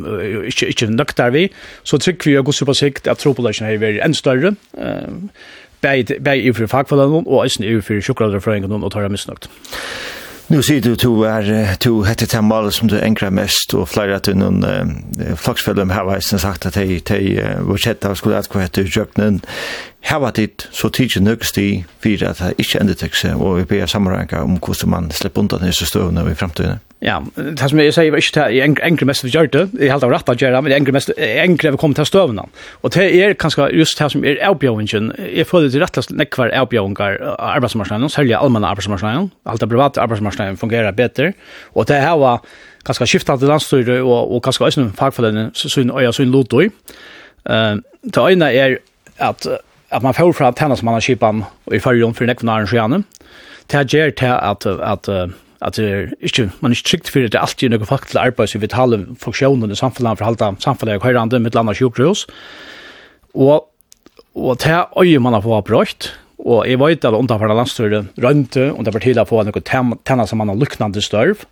[0.47, 1.47] ikke, ikke nøkter vi,
[1.83, 4.55] så trykker vi og gosser på sikt at tropoløsene har vært enn større,
[5.81, 9.49] bare i for fagfallene og eisen i for sjukkeralderføringen og tar det misnøkt.
[10.47, 14.29] Nu sier du to er to hette temmal som du enkrar mest og flere at
[14.31, 18.63] noen uh, floksfellum har sagt at de, de uh, var kjett av skulle at hva
[18.63, 19.41] hette i kjøpnen
[20.07, 21.69] hava dit så tidsi nøkst i
[22.03, 25.65] fyrir at det ikke endet seg, og vi ber sammenrenga om hvordan man slipper undan
[25.65, 26.83] disse støvene i fremtiden.
[27.01, 29.91] Ja, det som jeg sier var ikke det jeg enkre mest vi gjør det, jeg
[29.91, 32.47] heldt av rett av gjøre, men jeg enkre mest, jeg vi kom til støvene.
[32.81, 37.19] Og det er kanskje just det som er avbjøvingen, jeg føler det rettast nekvar avbjøvinger
[37.35, 41.33] av arbeidsmarsnaden, særlig allmenn arbeidsmarsnaden, alt det private arbeidsmarsnaden fungerer bedre,
[41.75, 42.41] og det her var
[42.87, 46.69] kanskje skiftet til landstyret og, og kanskje også fagfølgene, sin øya, sin lotoi.
[47.45, 48.77] Uh, det ene er
[49.21, 49.45] at
[49.91, 53.03] at man får fra tennis man har skipan i fyrjon for nekvna arrangerne,
[53.67, 57.09] det er gjer til at, at, at at det er ikke, man er ikke trygt
[57.09, 60.25] for at det er alltid noen folk til arbeid som vitale funksjoner i samfunnet for
[60.25, 62.27] å holde samfunnet og høyrande med land av sjukhus.
[63.33, 63.65] Og,
[64.37, 66.11] og det er øye man har fått brøyt,
[66.45, 70.41] og jeg vet at underfarna landstøyre rønte, og det var å få noen tennis som
[70.43, 71.47] man har luknande størv,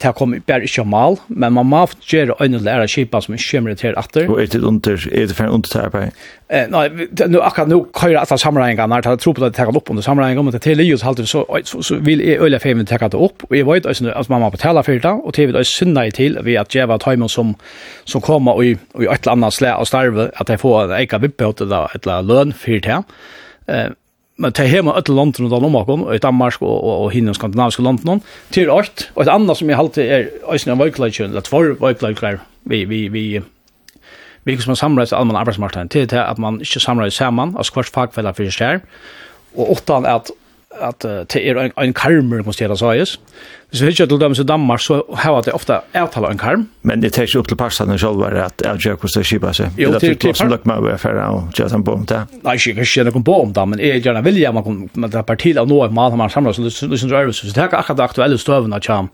[0.00, 3.50] det kommer bare ikke mal, men man må gjøre øyne og lære kjipa som ikke
[3.52, 4.30] kommer til atter.
[4.30, 6.22] Og er det under, er det for under terapeut?
[6.52, 6.88] Eh, nei,
[7.28, 10.44] nu, akkurat nå køyre alle sammenhengene, jeg tror på at jeg tar opp under sammenhengene,
[10.50, 13.56] men til livet så, så, så, så vil jeg øyne femen ta det opp, og
[13.56, 16.38] jeg vet også at mamma må betale for det, og til vil jeg synne til
[16.42, 17.54] ved at jeg var tøymen som,
[18.04, 20.84] som kommer og i, og i et eller annet slæ og starve, at jeg får
[20.84, 23.02] en egen vippe til det, et eller lønn for det.
[23.68, 23.90] Eh,
[24.42, 27.82] men det hemma ett land runt om och i Danmark och og, og hinna skandinaviska
[27.82, 32.40] landene, till åkt, och ett annat som jag alltid er øyne av vøykleikjøn, eller tvor
[32.64, 33.42] vi, vi, vi,
[34.44, 38.32] vi som samlas allmän arbetsmarknaden till til at man inte samlas samman altså hvert fagfeller
[38.32, 38.80] för seg,
[39.56, 40.20] og åttan er
[40.80, 43.18] at det er en karmer, må stjela sægis.
[43.72, 46.68] Hvis vi hittar til dem i Danmark, så har det ofta avtala en karm.
[46.82, 49.78] Men det tar ikke opp til parstene selv, at avgjør hvordan det kjipa seg.
[49.80, 52.26] Jo, det er som luck med over for å gjøre en bom til.
[52.44, 55.54] Nei, jeg kjenner ikke på om det, men jeg gjerne vilja, man med det parti
[55.56, 59.08] av noe, man har samlas så det er akkurat det aktuelle støvene til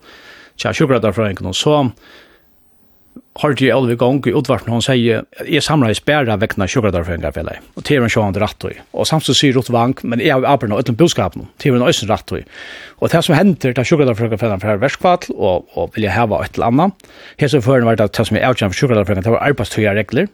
[0.59, 1.77] kjøkkerettarfrøyngen, og så
[3.39, 7.55] har det alveg gång i utvarpen, hun sier, jeg samler i spæra vekkene sjukkerdarfengar felle,
[7.79, 8.75] og til en sjående rattøy.
[8.75, 12.09] samt samtidig syr Rutt vank men jeg har arbeidna og utlom budskapen, til en rätt
[12.09, 12.43] rattøy.
[12.99, 16.53] och det som hender til sjukkerdarfengar felle fra verskvall, og, og vil jeg heva et
[16.55, 16.93] eller annet,
[17.39, 20.27] helt som føren var det som jeg avkjent for det var arbeidstøya regler,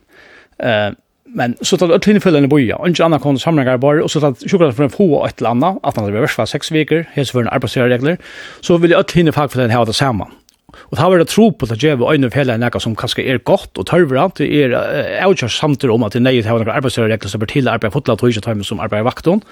[0.60, 0.92] eh
[1.36, 4.50] men så tatt öll i boja, och ikke annet kom samlingar bara og så tatt
[4.50, 7.32] sjukkerhet for en få og et eller annet, at han hadde vært seks viker, hese
[7.32, 8.18] for en arbeidsregler,
[8.62, 10.32] så hinna öll för den här det saman.
[10.74, 13.44] Og það har vært tro på at det gjør øyne fjellet nekka som kanskje er
[13.48, 14.40] godt og tørver alt.
[14.42, 14.74] Det er
[15.24, 18.30] avgjør samtidig om at det nøyet har noen arbeidsregler som blir til arbeid fotla og
[18.30, 19.44] ikke tøyme som arbeid vakton.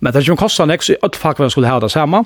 [0.00, 1.20] Men det er ikke kostar nek, så i ødt
[1.52, 2.24] skulle ha det samme.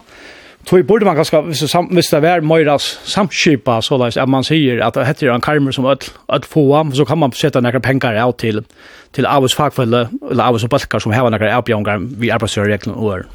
[0.64, 4.94] Tog burde man ganska, hvis det var Møyras samskipa, så lais, at man sier at
[4.96, 8.64] det heter en karmer som öll få, så kan man sätta några pengar av til,
[9.12, 13.26] til avus fagfelle, eller avus og balkar som har några avbjørngar vi arbeidsregler og år.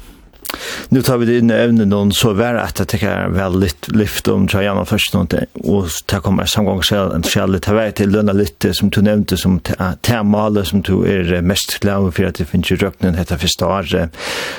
[0.88, 4.28] Nu tar vi det in i ämnen och så var att det tycker väldigt lyft
[4.28, 8.32] om Trajana först och och ta kommer samgång själv en själv ta väg till löna
[8.32, 9.60] lite som du nämnde som
[10.00, 14.16] termaler som du är mest glad för att det finns ju röknen heter första året.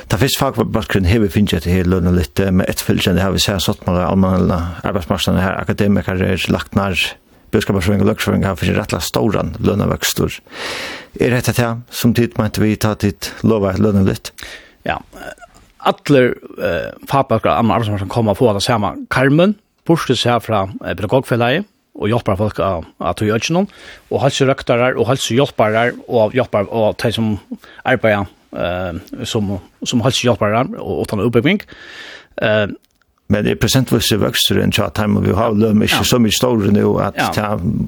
[0.08, 3.22] Ta fisk vad på bakgrund här finns det här löna lite med ett fält det
[3.22, 6.98] har vi så satt med allmänna arbetsmarknaden här akademiker är lagt när
[7.52, 10.40] budskapsføring og løgsføring har fyrir rettla stóran lønavøkstur.
[11.20, 14.32] Er dette det som tid mente vi ta tid lova lønavlitt?
[14.88, 15.02] Ja,
[15.88, 19.56] Atler eh, fagbakker andre arbeidsmarknader som kommer få det samme karmen,
[19.88, 21.68] bortsett seg fra eh, pedagogfellet,
[22.02, 23.72] og hjelper folk av at du gjør ikke noen,
[24.10, 27.34] og helserøktere, og helsehjelpere, og hjelper og de som
[27.84, 31.62] arbeider eh, som, som helsehjelpere, og, og tar oppbygging.
[32.42, 32.70] Eh,
[33.32, 36.18] Men det er presentvis i vøkster enn tja time, og vi har løn ikke så
[36.20, 37.30] mye større nu, at ja.
[37.32, 37.46] ta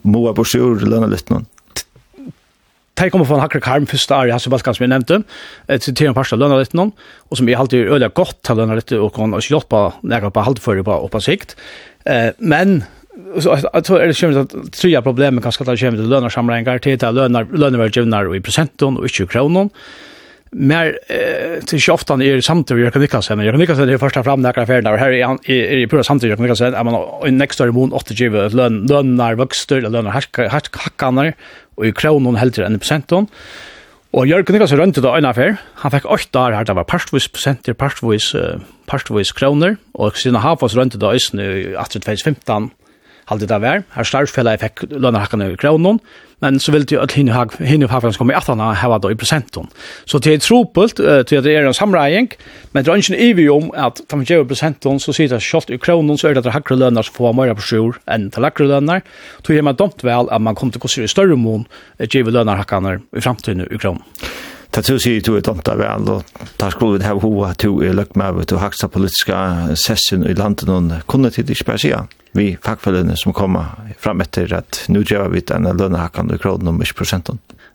[0.08, 1.44] moa på sjur lønne litt noen.
[2.96, 5.24] Tei kommer från Hacker hakker karm första år i Hasselbalkan som jeg nevnte,
[5.80, 6.92] til Ett en första lönar lite någon
[7.30, 10.40] och som är alltid öliga gott till lønner lite och kan også hjälpa nära på
[10.40, 11.56] halvfører på, på sikt.
[12.06, 12.84] Eh, men
[13.40, 17.06] så jag tror det kommer att tre problem kanske att det kommer till lönesamlingar till
[17.06, 19.70] att lönar väl och i procenten och inte kronan
[20.54, 23.42] mer eh, til sjoftan er samtidig Jørgen Niklasen.
[23.44, 26.04] Jørgen Niklasen er først og frem fram affæren, og her er han er, er pura
[26.04, 26.74] samtidig Jørgen Niklasen.
[26.74, 31.32] Er man en ekstra imon 8-20 lønner vøkster, lønner hackarna
[31.78, 33.30] og i kronen helter enn prosenton.
[34.14, 35.58] Og Jørgen Niklasen rønte da en affær.
[35.82, 40.42] Han fikk 8 år her, det var partvis prosenter, partvis uh, partvis kroner, og siden
[40.44, 42.72] Hafas rønte da østen i 1815
[43.30, 43.84] halde det vær.
[43.96, 46.00] Her starvsfellet fikk lønnerhakkene i kronen,
[46.44, 49.70] men så ville jo at hinne hakkene komme i atana hava da i prosenten.
[50.10, 52.34] Så det er tropult til at det er en samregjeng,
[52.74, 56.20] men det er ikke ivig om at 25 prosenten så sier det kjølt i kronen,
[56.20, 59.06] så er det at hakre lønner som får mer på sjur enn til lakre lønner.
[59.46, 61.68] Så er man dumt vel at man kommer til å se i større mån
[62.04, 64.04] givet lønnerhakkene i fremtiden i kronen.
[64.74, 66.24] Ta tu sig du är tomta väl och
[66.58, 70.70] där skulle det ha hoa to i luck med att haxa politiska session i landet
[70.70, 72.08] och kunde till det spæsia.
[72.32, 73.66] Vi fackföreningar som kommer
[74.00, 77.04] fram efter att nu gör vi den lönehackan och kronan om 20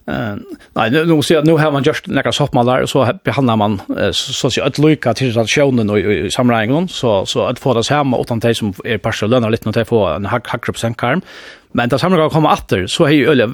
[0.08, 0.36] Eh
[0.72, 3.80] nej nu måste jag nu har man just några soppmallar och så behandlar man
[4.12, 7.90] så att säga ett lucka till relationen och i sammanhangen så så att få det
[7.90, 10.94] hemma åt antal som är partiellt lönar lite när få får en hack hack sen
[10.94, 11.20] karm
[11.72, 13.50] men det samlar kommer åter så är ju öle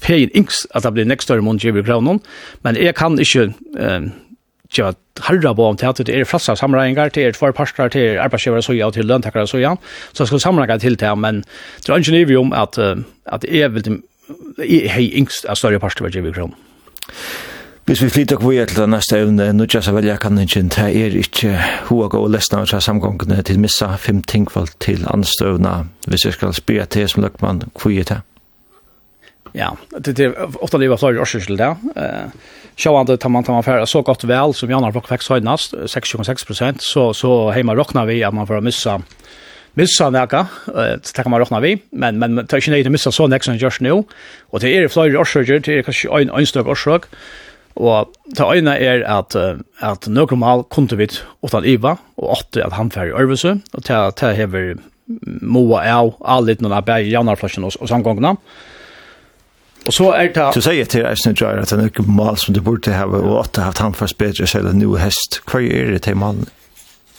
[0.00, 2.20] feir inks at det blir nekst større mån gjever kronen,
[2.62, 4.10] men jeg kan ikke um,
[4.74, 4.92] tja
[5.22, 8.62] harra på om til det er flassa samreiningar, til er tvær parskar, til er arbeidsgjever
[8.62, 9.76] og soja, og til løntakar og soja,
[10.12, 11.44] så jeg skal samreiningar til det, men
[11.86, 12.78] det er ikke nivå om at,
[13.26, 14.02] at jeg vil
[14.58, 16.56] hei inks av større parskar gjever kronon.
[17.84, 20.84] Hvis vi flytter kvar til det neste evne, nå tja så velja kan ikke, det
[20.96, 21.50] er ikke
[21.90, 26.56] hoa gå og lesna av samgångene til missa fem tingfall til anstøvna, hvis jeg skal
[26.56, 28.22] spyr til som løkman kvar til det.
[29.56, 31.76] Ja, det är ofta livet flera årsir till det.
[31.96, 32.26] Eh
[32.76, 36.78] Sjåan tar man tar man för så gott väl som Jannar Block faktiskt höjdnast 6,6
[36.78, 39.02] så så hemma rocknar vi att man får missa
[39.74, 43.26] missa näka eh det kan man rocknar vi men men tar inte nöjd missa så
[43.26, 43.92] nästa just nu
[44.50, 47.02] och det är flera årsir det är kanske en en stök årsrök
[47.76, 49.34] Og det ena er at,
[49.82, 51.08] at Nøkrum mal kunde vi
[51.42, 54.74] utan Iva, og åtte at han færre i Ørvese, og det, det hever
[55.42, 57.26] Moa av, av litt noen av bæg i og,
[57.80, 58.30] og samgångene.
[58.30, 58.73] Og
[59.86, 62.60] Och så är det Du säger till Eisner Jar att han är mal som du
[62.60, 65.42] borde ha och att ha haft han för bättre så en nu häst.
[65.46, 66.46] Kvar är det till malen?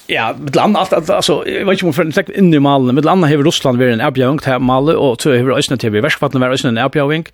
[0.08, 2.96] Ja, med land allt alltså jag vet inte om för en in i malen.
[2.96, 6.42] Med land har Ryssland varit en erbjung till malen och så har Eisner till västvatten
[6.42, 7.26] varit en erbjung.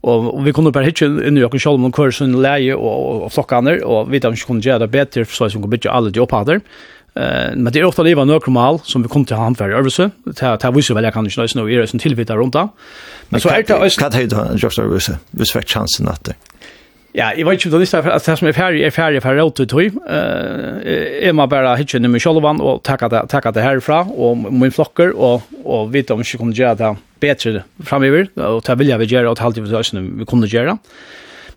[0.00, 3.82] Och vi kunde bara hitta in i okken sjálf om kursen Läge och och og
[3.82, 6.20] och vi tänkte om göra det bättre för bedre, så vi kunne bytja alla de
[6.20, 6.60] opphader.
[7.18, 10.10] Eh, men det är ofta leva några mal som vi kom till handfärg överse.
[10.36, 12.68] Ta ta visst väl jag kan inte nu är det en tillvita runt där.
[13.28, 15.18] Men så är det öst kat höjd just överse.
[15.30, 16.34] Vi fick chansen att det.
[17.12, 19.40] Ja, jeg vet ikke ju då nästa at det som är färdig är färdig för
[19.40, 19.86] åt ut höj.
[19.86, 24.70] Eh, är man bara hitchen med Shalvan och tacka det tacka det herfra, og min
[24.70, 28.88] flokker, og, og vite om vi ikke kunne gjøre det bedre fremover, og det vil
[28.88, 29.62] jeg vilja vi göra åt alltid
[30.18, 30.78] vi kunde göra.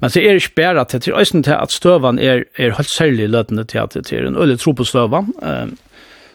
[0.02, 2.90] Men det er ikke bare til til er øyne til at støvan er, er helt
[2.90, 5.78] særlig løtende til at det er en øyelig tro på støvan, um,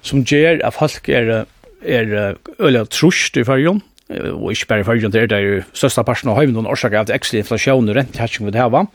[0.02, 1.44] som gjør at folk er,
[1.82, 6.30] er øyelig trusht i fargen, og ikke bare i fyrir det er det største parten
[6.30, 8.86] av høymen og årsaker av ekstra inflasjon og rentehatching vi det her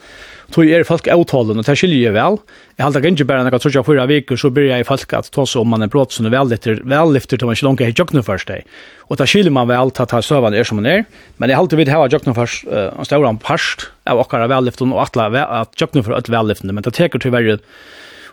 [0.52, 2.38] Tog er folk avtalen, og det skiljer jeg vel.
[2.76, 5.14] Jeg halte ikke bare når jeg tror jeg fyra viker, så blir jeg i folk
[5.16, 7.96] at ta om man er brått som er vellifter, vellifter til man ikke langer i
[7.96, 8.68] jøkken først deg.
[9.08, 11.06] Og det skiljer man vel til at ta søvende er som man er.
[11.40, 15.80] Men jeg halte vidt her jøkken først, en større parst av okkara velliften, og at
[15.80, 17.62] jøkken for øde velliften, men det teker til verre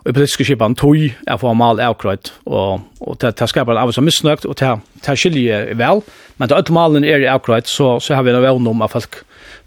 [0.05, 3.93] og i politiske skipan tog er for mal avkrøyt, og, og det, det skapar av
[3.95, 4.71] som misnøkt, og det,
[5.05, 6.03] det skilje vel,
[6.39, 9.21] men da alt malen er avkrøyt, så, så har vi en vevn om at folk,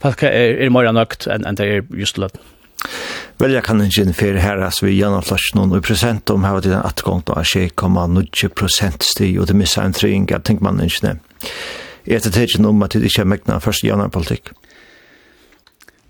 [0.04, 2.40] folk er, er mer nøkt enn enn det er just løtt.
[3.42, 6.72] jeg kan ikke innføre her, altså vi gjennom gjennomflasjon noen og prosent om her til
[6.72, 10.80] den atgångt da er 6,9 prosent sti og det misser en trying jeg tenker man
[10.80, 11.18] ikke det.
[12.08, 14.54] er det ikke noe om at det ikke er mekna først gjennom politikk?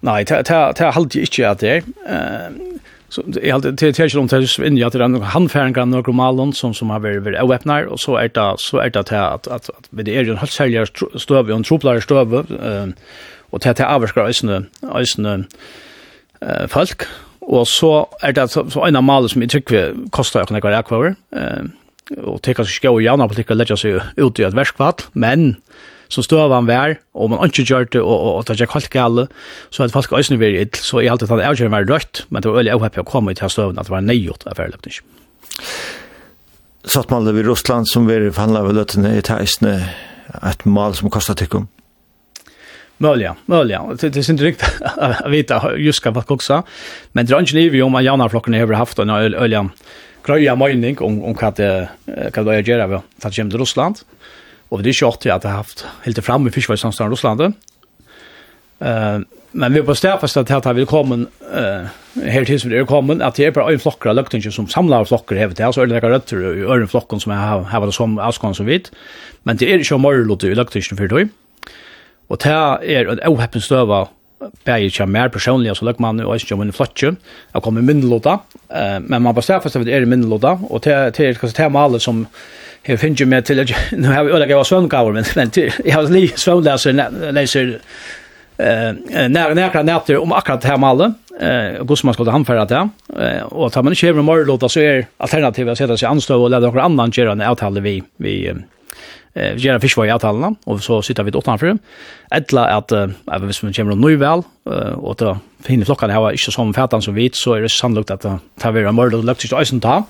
[0.02, 2.60] Nei, det er halvdig ikke at det er
[3.12, 6.74] Så jag hade till till om till in jag hade några kan några malon som
[6.74, 9.70] som har varit varit öppnar och så är det så är det att att att
[9.90, 12.88] med det är ju en helt säljer stöv och en troplar stöv eh
[13.52, 14.64] och till till avskrivna isne
[15.02, 15.44] isne
[16.42, 17.02] eh folk.
[17.40, 21.64] Och så är det så en mal som i tycker kostar kan jag kvar eh
[22.24, 25.56] och tycker sig skå och gärna på tycker lägga sig ut i ett verkvart men
[26.12, 28.80] så stod han vær, og man ikke gjør det, og, og, og det er ikke
[28.82, 29.28] helt gale,
[29.72, 32.44] så hadde folk øyne vært ill, så jeg halte at det avgjøren var rødt, men
[32.44, 34.98] det var veldig avhøpig å komme ut av støvan, at det var nøyot av færløpning.
[36.92, 39.78] Satt man det ved Russland som vi forhandlet ved løttene i teisene,
[40.42, 41.70] et mal som kostet tikkum?
[43.02, 43.82] Mölja, mölja.
[44.00, 46.64] Det, det är inte riktigt att veta just vad också.
[47.12, 49.70] Men det är inte liv om att Janarflocken har haft en ölja
[50.24, 53.96] gröja mening om, om vad det, vad det är att göra vid Tatsjem till Russland.
[53.98, 54.22] Mm
[54.72, 57.42] Och det ikke short at jag har haft helt til fram med fiskvårdssamstan i Ryssland.
[58.82, 61.28] Uh, men vi er på stäfast at här har vi uh,
[62.16, 64.68] eh här som det er kommet, at det er bare en flokker av löktingar som
[64.68, 67.94] samler flokker här vet så är det några rötter i flokken som har har vært
[67.94, 68.92] som avskående som vidt.
[69.44, 71.30] Men det er ikke så mycket i löktingar for det.
[72.30, 74.08] Og det är en ohappen stöva
[74.66, 77.14] bæði ikkje mer personliga så løgman og ikkje om en flotje
[77.54, 80.94] jeg kom i minnelåta men man bare stafast at det er i minnelåta og det
[80.94, 82.26] er kanskje tema malet som
[82.88, 85.52] Jeg finner ju med till att nu har vi olika sömngåvor men men
[85.86, 86.94] jeg har lige sömnläser
[87.32, 87.80] leser
[88.58, 88.94] eh
[89.30, 92.66] när när nätter om akkurat det her malet, alla eh går som man skulle hamfärda
[92.66, 92.90] det
[93.44, 96.50] och tar man inte över morgon låta så är alternativet att sätta sig anstå och
[96.50, 98.54] lägga några annan göra en avtal vi vi
[99.36, 101.78] eh göra fiskvåg i avtalen och så sitter vi åtta för
[102.32, 104.42] ettla att även hvis vi kommer nu väl
[104.96, 108.12] och då finner flockan här är inte som fätan som vit så är det sannolikt
[108.12, 108.26] att
[108.60, 110.04] ta vara morgon och lägga sig i ta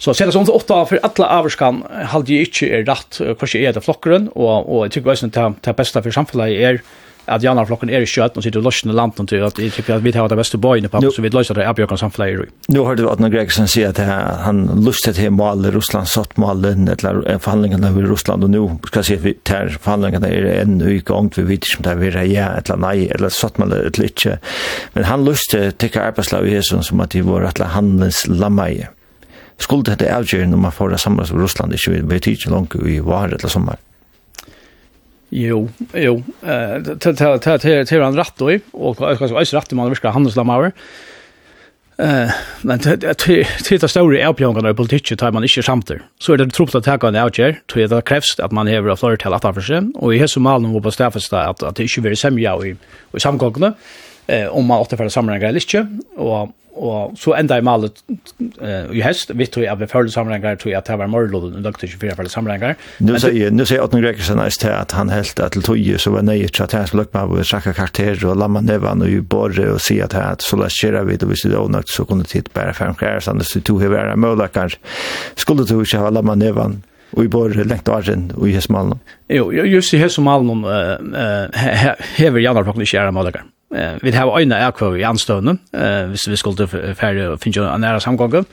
[0.00, 3.72] Så ser senast under åtta för alla avskan hade ju inte är rätt kanske är
[3.72, 6.80] det flockren och och jag tycker väl att det bästa för samhället är
[7.24, 10.02] att Janar flocken är i kött och sitter lossna lampen till att jag tycker att
[10.02, 12.48] vi har det bästa boyne på så vi löser det Abjörn samhället.
[12.68, 16.62] Nu hörde vi att när Gregson säger att han lustet hem mål Ryssland satt mål
[16.62, 20.98] den eller förhandlingarna med Ryssland och nu ska se vi tar förhandlingarna är en ny
[20.98, 24.38] gång vi vet inte om det är ja eller nej eller satt man ett inte.
[24.92, 28.68] Men han lustet tycker arbetslag i som att det var att han lamma
[29.60, 32.74] skulle dette avgjøre når man får det samme som Russland, ikke vil bli ikke langt
[32.80, 33.78] i vare eller sommer?
[35.30, 36.16] Jo, jo.
[36.42, 40.72] Det er han rett i, og jeg skal også rett i man virker handelslammer.
[42.66, 46.00] Men til det store avbjørnene i politikken tar man ikke samtidig.
[46.18, 48.94] Så er det tropt at det kan avgjør, tror jeg det kreves at man hever
[48.94, 51.86] av flere til at for seg, og i hese malen må på stedfeste at det
[51.86, 52.72] ikke vil semja i
[53.20, 53.74] samkongene,
[54.50, 55.84] om man återfører sammenhengen eller ikke,
[56.16, 60.56] og og så enda i malet uh, i høst, vi tror at vi følger sammenhengar,
[60.60, 62.78] tror jeg at det var morgenloven, og døkte 24 følger sammenhengar.
[63.04, 66.14] Nå sier, nå sier Åtne Gregersen eist til at han helt at til tog, så
[66.14, 69.20] var nøyert til at han skulle løkma av trakka karakterer og lamma nevan og i
[69.20, 72.04] borre og si at at så la skjera vi og hvis det er ånøkt, så
[72.08, 74.76] kunne tid bare fem kjæres, annars du tog hever mølakar,
[75.36, 76.80] skulle du ikke ha lamma nevan
[77.16, 79.00] og i bor lengt av arren og i hesmalen?
[79.30, 81.62] Jo, just i hesmalen uh,
[82.18, 86.06] hever janar faktisk ikke er mølakar eh vi har øyne er kvar i anstående eh
[86.10, 88.46] hvis vi skulle færre finne en nære samgången,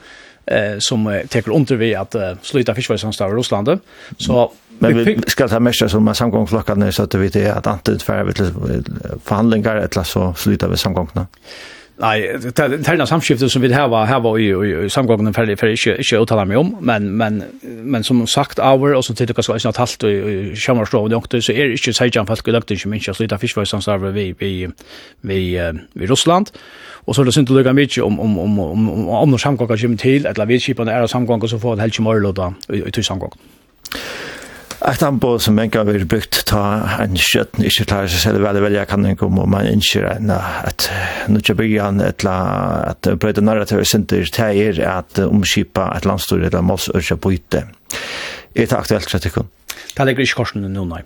[0.46, 3.78] eh som teker under vi at uh, sluta fiskveisamstav i Russland
[4.18, 4.50] så
[4.80, 8.32] Men vi skal ta mest som samgångslokkene så att vi vet att antingen färre vi
[8.32, 8.52] till
[9.24, 11.26] förhandlingar eller så slutar vi samgångsna
[11.98, 14.48] nei, det er noen samskifte som vi har var här var i
[14.86, 18.94] i samgången for för ikke inte uttale meg om, men men men som sagt over,
[18.94, 22.04] og som till det kanske inte halt i skämmarstråd och så er det inte så
[22.14, 24.68] jag fast gulagt inte minst så lite fiskvårdsans vi vi
[25.22, 26.50] vi vi Russland.
[27.06, 29.78] Og så er det synd å lukke mye om om om om om om samgången
[29.78, 33.02] kommer til, eller vi vi skipa när samgången så får det helt smörlåda i i
[33.02, 33.38] samgången.
[34.78, 36.60] Ett anbo som en gang vil brukt ta
[37.02, 40.86] en skjøtten ikke klarer seg selv veldig veldig kan ikke om man innskjer en at
[41.26, 46.62] nå ikke nødja bygjan eller at brøyde narrativet sinter teier at omskipa et landstore eller
[46.62, 47.64] mås ørja bøyte.
[48.54, 49.50] Er det aktuelt Kretikon?
[49.96, 51.02] Det ligger ikke korsen nå, nei.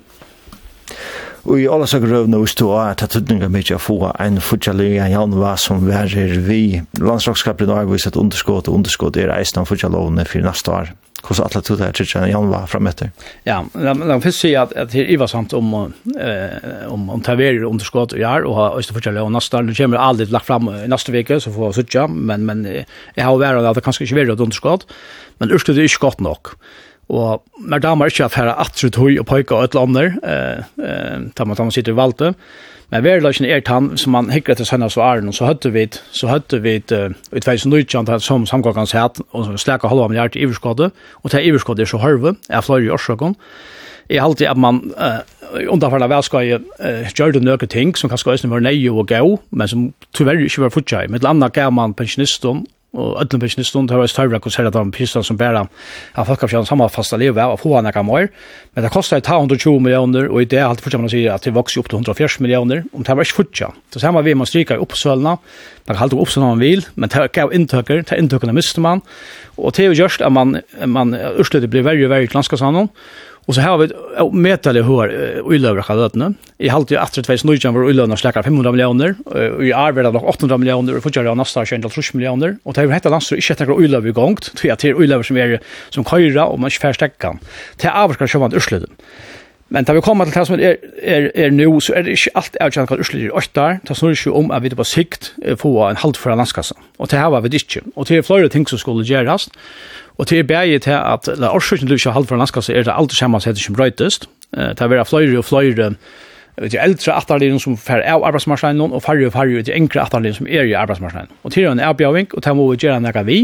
[1.49, 4.99] Og i alle saker røvne og stå at det tøtninger mye å få en fortjallig
[5.03, 6.83] av januar som værer vi.
[7.01, 10.93] Landslagskapet i dag viser at underskått og underskått er eisen av fortjallovene for neste år
[11.23, 13.11] hvordan alle tog det her, tror jeg, Jan var frem etter.
[13.47, 15.73] Ja, la meg først si at, at det er sant om,
[16.19, 20.03] eh, om, om taverer underskott i år og har øst og fortelle, og det kommer
[20.03, 23.79] aldri lagt frem neste veke, så får så sitte, men, men jeg har vært at
[23.79, 24.89] det kanskje ikke vært et underskott,
[25.41, 26.57] men urskudd er ikke godt nok.
[27.13, 30.21] Og mer damer ikke at her er atrutt høy og pøyke og et eller annet,
[30.25, 32.33] eh, eh, tar man, man sitter i valgte,
[32.93, 36.29] Men verlagen er tann som man hikker til sønne svaren, og så høtte vi, så
[36.29, 40.91] høtte vi uh, i 2019 som samkåkan sett, og slæka halva milliard i iverskådet,
[41.23, 43.39] og til iverskådet er så hørve, er flere i årsøkken.
[44.11, 45.25] Jeg har alltid at man uh,
[45.73, 49.73] underfallet vel skal uh, gjøre noen ting som kanskje øyne var nøye og gøy, men
[49.73, 51.09] som tyverre ikke var fortsatt.
[51.09, 54.77] Med et annet gav man pensjonisten og öllum bæsni stund har vært større konsert at
[54.77, 58.29] han pistan som bæra av folkafjøren samme fasta liv og få han ekka mer
[58.75, 61.89] men det kostar 120 millioner og i det har fortsatt man at det vokser opp
[61.89, 65.39] til 140 millioner om det var ikke fortsatt så samme vi man stryka i oppsølna
[65.39, 68.57] man kan halte opp som man vil men det er gav inntøkker det er inntøkkerne
[68.57, 69.01] mister man
[69.57, 72.93] og det er jo gjørst at man, man urslutter blir verre verre til landskapsannen
[73.47, 73.89] Och så här har vi
[74.39, 76.35] metal i hår och illövra kallatna.
[76.59, 79.15] I halt ju efter två snurjan var illövna släckar 500 miljoner
[79.57, 83.09] och i arvela nog 800 miljoner och fortsätter nästa 20 miljoner och det har hetta
[83.09, 87.19] landsor inte att illöva igång till att det som är som köra och man förstärker
[87.19, 87.39] kan.
[87.77, 88.91] Det avskar man urslut.
[89.73, 92.35] Men da vi kommer til det som er, er, er nå, så er det ikke
[92.37, 93.79] alt avgjørende hva Ørsler er åttar.
[93.89, 95.31] Det snurrer ikke om at vi på sikt
[95.63, 96.77] får en halvt fra landskassen.
[96.99, 97.81] Og det har vi ikke.
[97.97, 99.49] Og det er flere ting som skulle gjøres.
[100.21, 102.85] Og det er bare til at la årsøkene du ikke har halvt fra landskassa er
[102.85, 104.29] det alt sammen som heter som brøytest.
[104.53, 105.95] Det er være flere og flere
[106.61, 110.03] Det er eldre atterlinjen som fer av arbeidsmarsleinen, og færre og færre er det enkle
[110.03, 111.33] atterlinjen som er i arbeidsmarsleinen.
[111.43, 113.39] Og til er en avbjøring, og det må vi gjøre noe vi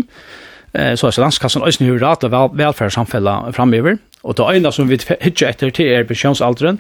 [0.73, 4.99] eh så så landskassan ösn hur rat av välfärdssamfälla framöver och det enda som vi
[5.21, 6.79] hittar efter till er pensionsalderen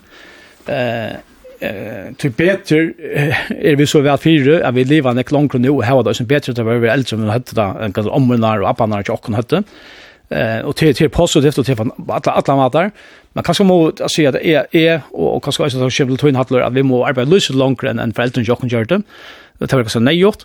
[0.66, 1.12] eh
[1.60, 2.76] eh till bättre
[3.48, 6.26] är vi så väl fyra att vi lever en lång nu och har det som
[6.26, 9.62] bättre att vara äldre som hade där en kanske omnar och apparna och kon hade
[10.28, 11.76] eh och till till positivt och till
[12.08, 12.90] alla alla matar.
[13.32, 17.06] Man kanske må säga att är är och kanske också så skevt att vi må
[17.06, 19.02] arbeta lite längre än för äldre och kon gjorde
[19.58, 20.44] det tar vi så nej gjort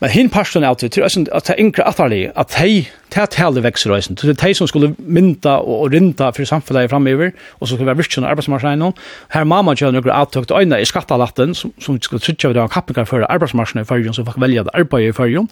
[0.00, 4.16] Men hin personen alltid til at at inkra enkle at hei ta tale vekser reisen.
[4.16, 7.30] til de som skulle mynda og rinda for samfunnet framover
[7.60, 8.92] og så skulle være virkelig arbeidsmarknaden nå.
[9.32, 13.04] Her mamma gjør noen avtøkt øyne i skattalatten som, som skulle trykke við det kappingar
[13.04, 15.48] for arbeidsmarknaden i fargen så fikk velja det arbeidet i fargen.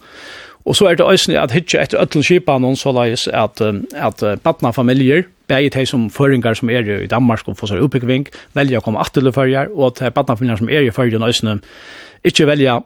[0.64, 3.60] Og så er det øyne at hitje etter øtlen skipa noen så leis at,
[3.94, 8.26] at patna familier bæði tei som føringar som er i Danmark og får seg oppbyggving,
[8.54, 11.58] velja å komme atterlig førjar, og at patna familier som er i førjar nøysene
[12.24, 12.80] ikke velja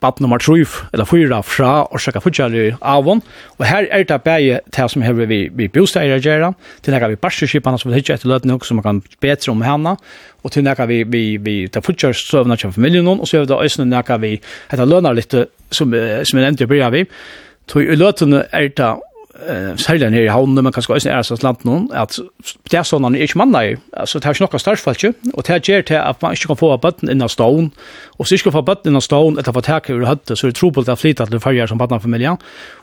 [0.00, 3.22] bad nummer 3 eller 4 fra og orsaka futjali avon.
[3.58, 7.08] Og her er det bæje til som hever vi, vi bosteier å gjøre, til nekka
[7.08, 9.96] vi barskipene som vi hitje etter løtene som man kan betre om henne,
[10.44, 13.84] og til nekka vi, vi, vi tar futjalsøvene til familien, og så er det også
[13.84, 15.34] nekka vi etter lønner litt
[15.70, 17.04] som, som jeg nevnte i byrja vi.
[17.66, 18.92] Så i løtene er det
[19.48, 22.18] eh sälja ner i havnen men kanske också är så slant någon att
[22.70, 25.42] det är såna är inte manna ju alltså det har snackat starkt starkfall ju och
[25.46, 27.70] det ger till att man inte kan få botten in av stone
[28.06, 30.52] och så ska få botten in av stone att få täcka ur hade så det
[30.52, 32.36] tror på att flytta till det som barnen familjen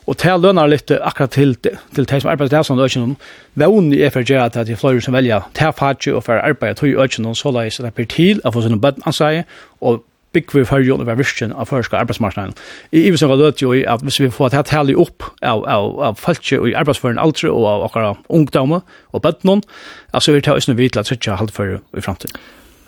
[0.06, 3.16] och det lönar lite akkurat till till det som arbetar där som då inte
[3.54, 7.04] vån i för att att det flyger som välja ta täfhatje och för arbete och
[7.04, 9.44] öknen så där så där till att få såna button ansäg
[9.80, 10.04] och
[10.34, 12.54] bygg vi fyrir og var virkjen av førska arbetsmarknaden.
[12.92, 16.00] I ivis så løt ju att at hvis vi får et tali upp av, av,
[16.00, 18.82] av falskje i arbeidsføren aldri och av okkara ungdommer
[19.14, 19.62] og bøttnån,
[20.14, 22.38] Alltså vi tar oss nu vidt at sittja för i framtiden.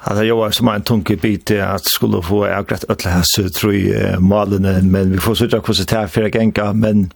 [0.08, 3.74] Ja, det var som en tunke bit at skulle få akkurat öll här så tror
[3.74, 7.12] jag malen men vi får söka hvordan det här för gänga men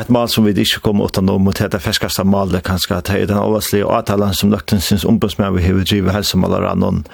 [0.00, 3.22] et mal som vi ikke kommer åt ändå mot det färskaste malet kanskje, att det
[3.22, 7.04] er den overslige avtalen som lakten syns ombudsmän vi har drivit hälsomalar noen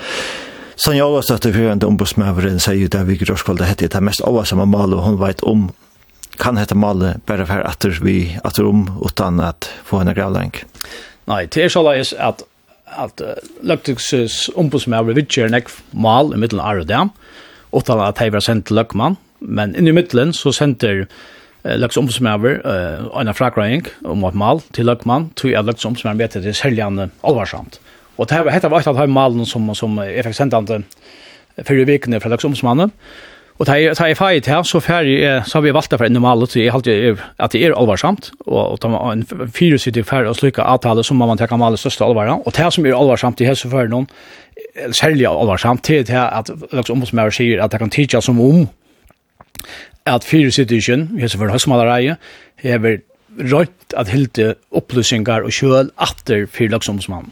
[0.81, 5.05] Sanja Olasdøtter, fyrrende ombudsmøveren, sier jo det vi grørskvalde hette, det mest oversamme malet, og
[5.05, 5.67] hun vet om
[6.41, 10.55] kan hette malet bare for at vi atter om, utan at få henne gravleng?
[11.29, 12.47] Nei, det er så såleis at
[12.91, 17.03] at uh, løgtingsys ombudsmøver vidtjer nek mal i middelen av det
[17.71, 22.01] utan at hei var sendt til løgmann, men inn i middelen så sender uh, løgts
[22.01, 26.57] ombudsmøver uh, en fragrøying om et mal til løgmann, jeg at løgtingsombudsmøver vet at det
[26.57, 26.83] er særlig
[27.23, 27.79] alvarsamt.
[28.21, 31.81] Og det här var et av de malen som, som jeg fikk sendt an til
[31.81, 32.91] i veckan från Lagsomsmannen.
[33.61, 36.13] Og ta ta i fight her så ferdig er så har vi valgt for en
[36.13, 40.29] normal så jeg halte at det er alvarsamt og og ta en fire sitter fer
[40.29, 43.45] og slukka avtale som man tar mal største alvara og det som er alvarsamt i
[43.45, 44.09] helse for noen
[44.93, 48.41] særlig alvarsamt til det at liksom om som er sier at det kan teacha som
[48.41, 48.69] om
[50.07, 52.17] at fire sider ikke, i helse for husmalareie
[52.57, 52.99] hever
[53.39, 57.29] rødt at hilte opplysningar og kjøl atter for liksom som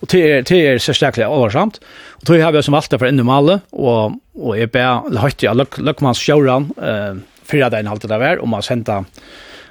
[0.00, 1.78] Og det er, det er særlig oversamt.
[2.20, 6.22] Og det har vi som alltid for innumale, og, og jeg ber, høyt jeg, Løkmanns
[6.22, 9.02] Sjøran, eh, fyra dagen halte det var, om å sende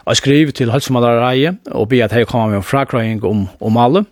[0.10, 4.06] og skrive til Halsmalareie, og be at jeg kommer med en frakrøying om, om alle,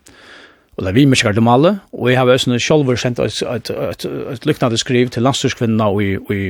[0.78, 3.40] og det er vi med kjørt om alle, og jeg har også selv sendt et,
[3.42, 4.06] et, et,
[4.36, 6.42] et lykkende skriv til landstyrskvinnene i, i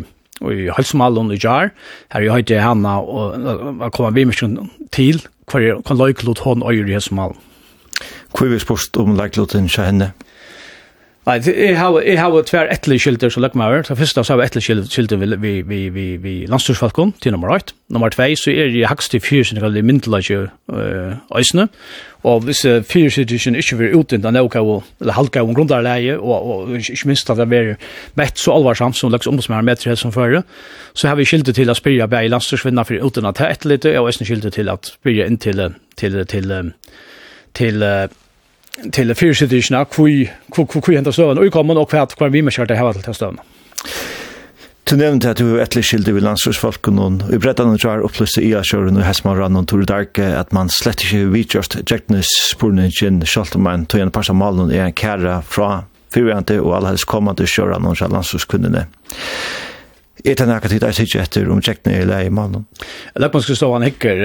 [0.46, 1.72] i Halsmalen i Jar,
[2.14, 4.60] her jeg høyte henne og, og, og kommer vi med
[4.94, 7.40] til hver kan løyklot hånd og i Halsmalen.
[8.38, 10.12] Hvor vi spørst om leikloten til henne?
[11.28, 13.82] Nei, jeg har jeg har tver ettlige skilter som løkker meg.
[13.84, 17.52] Det første så har vi ettlige skilter vi vi vi vi vi landstyrsfalkon til nummer
[17.52, 17.74] 8.
[17.90, 21.68] Nummer 2 så er det hakst til fyr sin kallet myndelaje eh.
[22.24, 26.48] Og hvis fyr situation ikke vil utdynt, den nok av eller halka av grundarleie og
[26.48, 27.76] og ikke minst at det er
[28.16, 30.44] mett så alvarsamt som løkker omsmær med til som før,
[30.94, 34.26] Så har vi skilter til at spyrja bei landstorsvinna for uten at ettlige og eisne
[34.26, 36.74] skilter til å spyrja inn til til til
[37.54, 37.84] til
[38.94, 43.18] til fyrsidisjene, hvor hentet støvende, og kommer nok og hva vi med kjørte her til
[43.18, 43.46] støvende.
[44.88, 48.38] Du nevnte at du er etterlig skilde ved landslagsfolken, og i brettene du har opplyst
[48.40, 53.58] i Asjøren og Hesmaran og Tore Darke, at man slett ikke vidtjørst Jeknes sporningen, selv
[53.60, 55.82] om man tog en par av malen er en kære fra
[56.16, 58.86] fyrvjente og alle helst kommende kjøren og landsforskundene.
[60.24, 62.64] Er det noe tid jeg sitter etter om Jekne eller i malen?
[62.80, 64.24] Det er man skulle stå han hikker,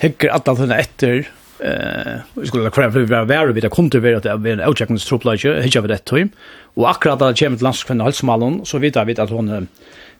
[0.00, 1.28] hikker at han etter,
[1.60, 4.60] eh vi skulle kvar för vi var vi där kom till att det var en
[4.60, 6.28] outchecknings truplage hitcha vid det time
[6.74, 9.68] och akkurat där kommer till landskvinna Halsmalon så vet vi att hon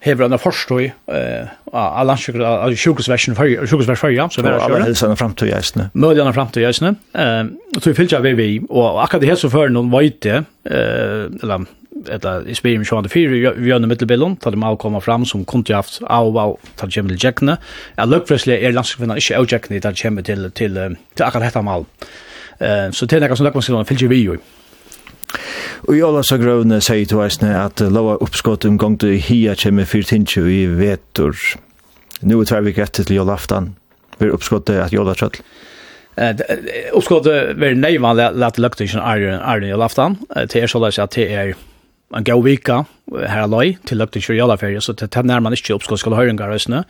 [0.01, 0.93] hever en forstøy
[1.73, 4.63] av landsjukkerversen førja, så vera kjøret.
[4.63, 5.89] Alle helsene framtøy eisne.
[5.99, 6.95] Møljene framtøy eisne.
[7.79, 11.67] Så vi fyllt vi vi, og akkurat det her så før noen vajte, eller
[12.07, 13.29] eller i spyrir med 24
[13.59, 17.19] vi gjør mittelbillen, ta dem avkomma fram som kun haft av og ta dem til
[17.25, 17.59] Jackne.
[17.99, 20.79] Ja, løkprøslig er landskvinna ikke av Jackne, ta dem til, til,
[21.15, 21.87] til akkurat hetta mal.
[22.61, 24.39] Eh, så til nekka som løkmanskvinna fylgjer vi jo.
[25.87, 29.87] Og i alla sagrøvne sier til veisne at lova oppskott om gong du hia kjemme
[29.87, 31.37] fyrtintju i vetur.
[32.23, 33.75] Nu er tvær vik etter til jolaftan.
[34.19, 35.39] Vi er oppskottet at jola trøll.
[36.19, 36.35] Eh
[36.99, 40.19] uppskottet ver nei man lat lukta ikkje er er jolaftan.
[40.49, 41.55] Til er såleis at det er
[42.17, 45.85] en god vika her aløy til løgte kjørjala ferie, så det nærmer man ikke opp
[45.85, 46.83] skal skal høyre en garøsne.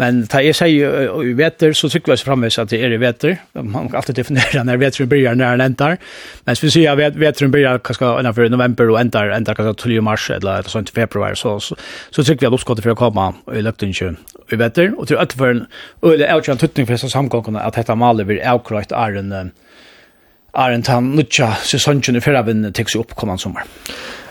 [0.00, 3.38] Men da jeg sier i veter, så tykker oss fremvis at det er i veter.
[3.54, 5.96] Man kan alltid definere når veteren byrjar når den endar.
[6.44, 10.02] Men hvis vi sier at veteren byrjar kanskje innenfor november og endar, endar kanskje 12.
[10.04, 11.76] mars eller et sånt februar, så, så,
[12.10, 14.92] så tykker vi at oppskottet for å komme i løgte i veter.
[14.96, 15.66] Og til øtfer en
[16.04, 19.52] øyelig avkjøren tuttning for disse samgångene at dette maler blir avkrøyt er en
[20.52, 23.64] er en tann nutja sesongen i fyrravinnen tekst opp kommande sommar.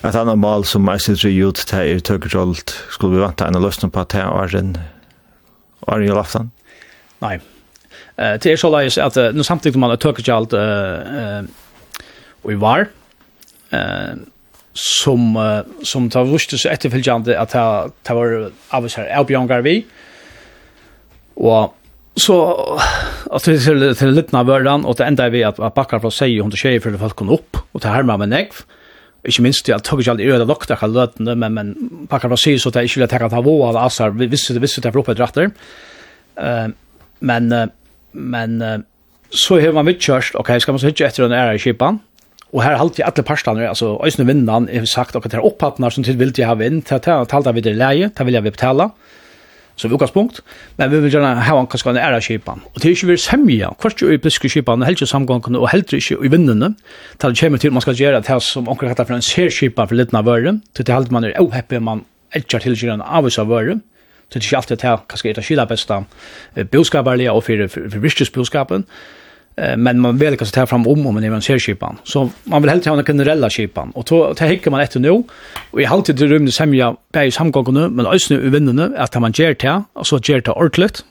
[0.01, 3.59] Et annet mål som jeg sitter i ut til er tøkkertjålt, skulle vi vant en
[3.61, 4.71] løsning på at det var en
[5.85, 6.49] Arjen Jolaftan?
[7.21, 7.35] Nei.
[8.17, 12.01] Uh, det er så leis at uh, nå samtidig man er tøkkertjålt uh, uh,
[12.41, 12.87] og i var,
[13.75, 14.13] uh,
[14.73, 18.35] som, uh, som tar vurste så etterfølgende at det var
[18.73, 19.83] av oss her, avbjørngar vi,
[21.41, 21.77] og
[22.17, 22.35] så
[23.31, 26.01] at det til, til litt av vøren, og det enda er vi at, at bakkar
[26.03, 28.65] fra seg, hun tjejer for det folk kom opp, og det her med meg, negv,
[29.21, 32.57] Ikke minst, jeg tog ikke aldri øde lukta akkurat løtene, men, men pakker var sier
[32.57, 34.93] så at jeg ikke ville tenke at han var av Asar, visste det, visste det
[34.93, 35.51] for oppe dratter.
[36.39, 36.71] Uh,
[37.21, 37.67] men, uh,
[38.13, 38.79] men, uh,
[39.29, 42.01] så har man vidtjørst, ok, skal man så hitje etter den ære i kipan,
[42.51, 45.45] og her halte jeg alle parstene, altså, øyne vinnan, jeg har sagt, ok, det er
[45.45, 48.17] opphattene som til vil jeg ha vinn, til å ta, ta, ta, ta, ta, ta,
[48.17, 48.89] ta, ta, betale,
[49.81, 50.41] som utgangspunkt,
[50.77, 52.63] men vi vil gjerne ha en kanskje en ære kipan.
[52.71, 55.71] Og det er ikke vi semja, kvart jo i bliske kipan, og jo samgångene, og
[55.73, 56.73] helst ikke i vinnene,
[57.19, 59.87] til det kommer til man skal gjøre det som omkring hattar for en ser særkipan
[59.87, 62.05] for liten av vøren, til det helst man er oheppig, man
[62.35, 63.83] elkjar til gjerne avvis av vøren,
[64.31, 66.03] til det ikke alltid til, kanskje er det skila besta,
[66.71, 69.20] boskaparlige og for virkesboskapen, for,
[69.77, 72.69] men man vill kanske ta fram om om man är en särskipan så man vill
[72.69, 73.91] helt ha en generella skipan.
[73.91, 75.23] Och då tar hickar man ett nu
[75.71, 79.53] och i halt det rum det semja på samgångarna men ösnö vindarna att man ger
[79.53, 81.05] till och så ger till ordlet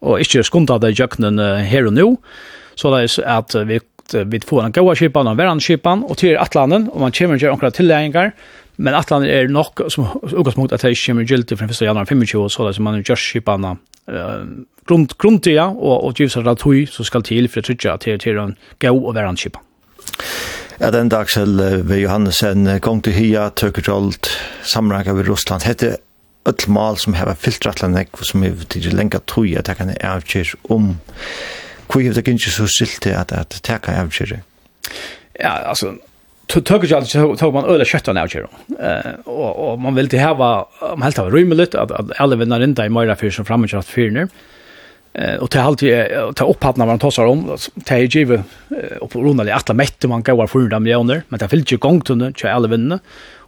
[0.00, 2.16] och inte skonta det jöknen här och nu
[2.74, 3.80] så det är att vi
[4.12, 7.52] vi får en goda skipan och varann skipan och till Atlanten och man kommer göra
[7.52, 8.32] några tilläggar
[8.76, 12.64] men Atlanten är nog som utgångspunkt att det kommer giltigt från 1 januari 25 så
[12.64, 13.76] där som man gör skiparna
[14.08, 14.44] eh
[14.90, 18.38] grund, grundtida og, og givs av tog så skal til for å trykke til, til
[18.42, 19.62] en go og være anskipa.
[20.80, 24.30] Ja, den dag selv ved Johannesen kom til Hia, Tøkerjold,
[24.64, 25.66] sammenraget ved Russland.
[25.68, 25.98] Hette
[26.48, 30.94] öll mal som hefa filtratlan nek som hefa tidsi lenga tui at taka avgjir om
[31.90, 34.40] kui hefa det gynnsir så silti at, at taka avgjir
[35.40, 35.98] Ja, altså,
[36.50, 38.50] tog jag alltså tog man öle köttan av kyrkan.
[38.80, 42.62] Eh och och man vill till ha om helt av rymligt att att alla vinner
[42.62, 44.28] inte i mera för som framåt att fyrner.
[45.12, 45.82] Eh och till allt
[46.36, 48.42] ta upp när man tossar om ta ju give
[49.00, 52.00] upp på runda att mätte man går för dem miljoner men det fyllt ju gång
[52.00, 52.98] till den till alla vinner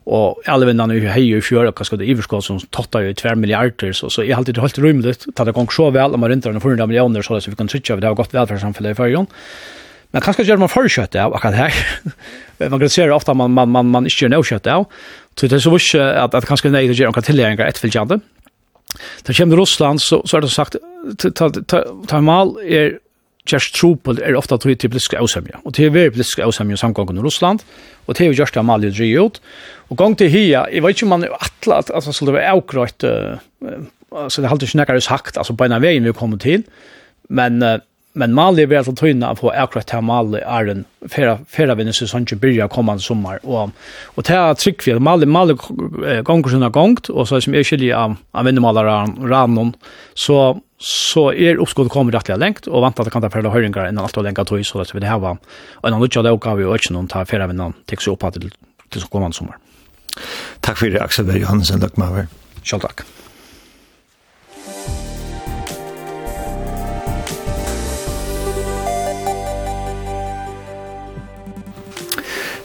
[0.05, 3.35] och alla vinner nu hej ju för och ska det överskott som tottar ju 2
[3.35, 6.45] miljarder så så är alltid helt rymligt ta det gång så väl om man runt
[6.45, 8.93] den för miljoner så så vi kan trycka vi det har gått väl för samhället
[8.93, 9.27] i förgon.
[10.13, 11.79] Men kanskje gjør man for kjøtt av akkurat her.
[12.73, 14.87] man kan se ofte man, man, man, man ikke gjør noe kjøtt av.
[15.39, 18.21] Så det er så ikke at, at kanskje nei, det gjør noen tilgjengere etterfølgende.
[19.25, 20.77] Da kommer Russland, så, så er det sagt,
[22.13, 22.99] ta mal er
[23.49, 27.19] Kjærs Trupel er ofta tog til politiske avsemja, og det er veldig politiske avsemja samgången
[27.19, 27.65] i Russland,
[28.07, 29.41] og det er jo Gjørs til Gjørst Amalie dryg ut,
[29.91, 32.53] og gong til hia, jeg vet ikke om man er atle, at altså, skulle være
[32.53, 36.39] avgrøyt, så det er alltid ikke nekkar sagt, altså på en av veien vi kommer
[36.39, 36.63] til,
[37.35, 37.81] men uh,
[38.15, 42.27] men Mali blir så tøyna på akkurat til Mali er en fera fera i sesong
[42.29, 43.39] som byrjar kommande sommer.
[43.45, 43.71] og
[44.17, 47.55] og til ta trick for Mali Mali gonger gongur har gongt og så er som
[47.55, 49.75] er skilje av av vinnermalaren Ranon
[50.15, 53.89] så så er uppskott kommer rettelig lengt og vant at det kan ta fela høyringar
[53.89, 55.39] innan alt og lenka tøy så at vi det her var
[55.83, 58.33] og en annen dag gav vi og ikke noen ta fera vinnan til seg opp
[58.33, 58.51] til
[58.93, 59.57] til kommande sommer.
[60.61, 62.29] Takk for det, Aksel Berg Johansen Løkmaver.
[62.63, 63.22] Sjálv takk.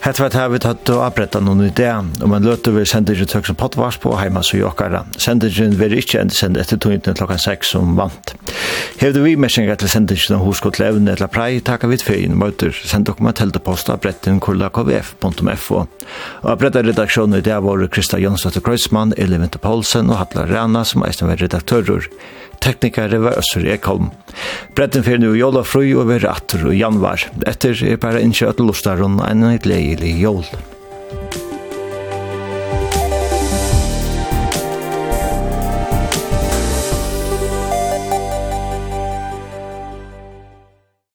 [0.07, 3.49] Hetta var her vi tatt og abretta noen idé, og man løter vi sendingen tøk
[3.49, 5.01] som potvars på heima så jokkara.
[5.19, 8.31] Sendingen vil ikke enda sende etter tøyntene klokka 6 som vant.
[9.01, 13.09] Hevde vi messinga til sendingen av hoskot levende eller prei, takka við fein, møter send
[13.09, 19.43] dere med teltepost abretten kurla Og abretta redaksjonen i det var Krista Jónsdóttir Kreuzmann, Elin
[19.43, 22.07] Vinter Poulsen og Hatla Rana som eisen var redaktører.
[22.63, 24.09] Teknikere var Øsser Ekholm.
[24.77, 27.27] Bretten fyrir nu jola fru og vi rattur og januar.
[27.49, 30.43] Etter er bare innkjøtt lustar og en gledelig jol.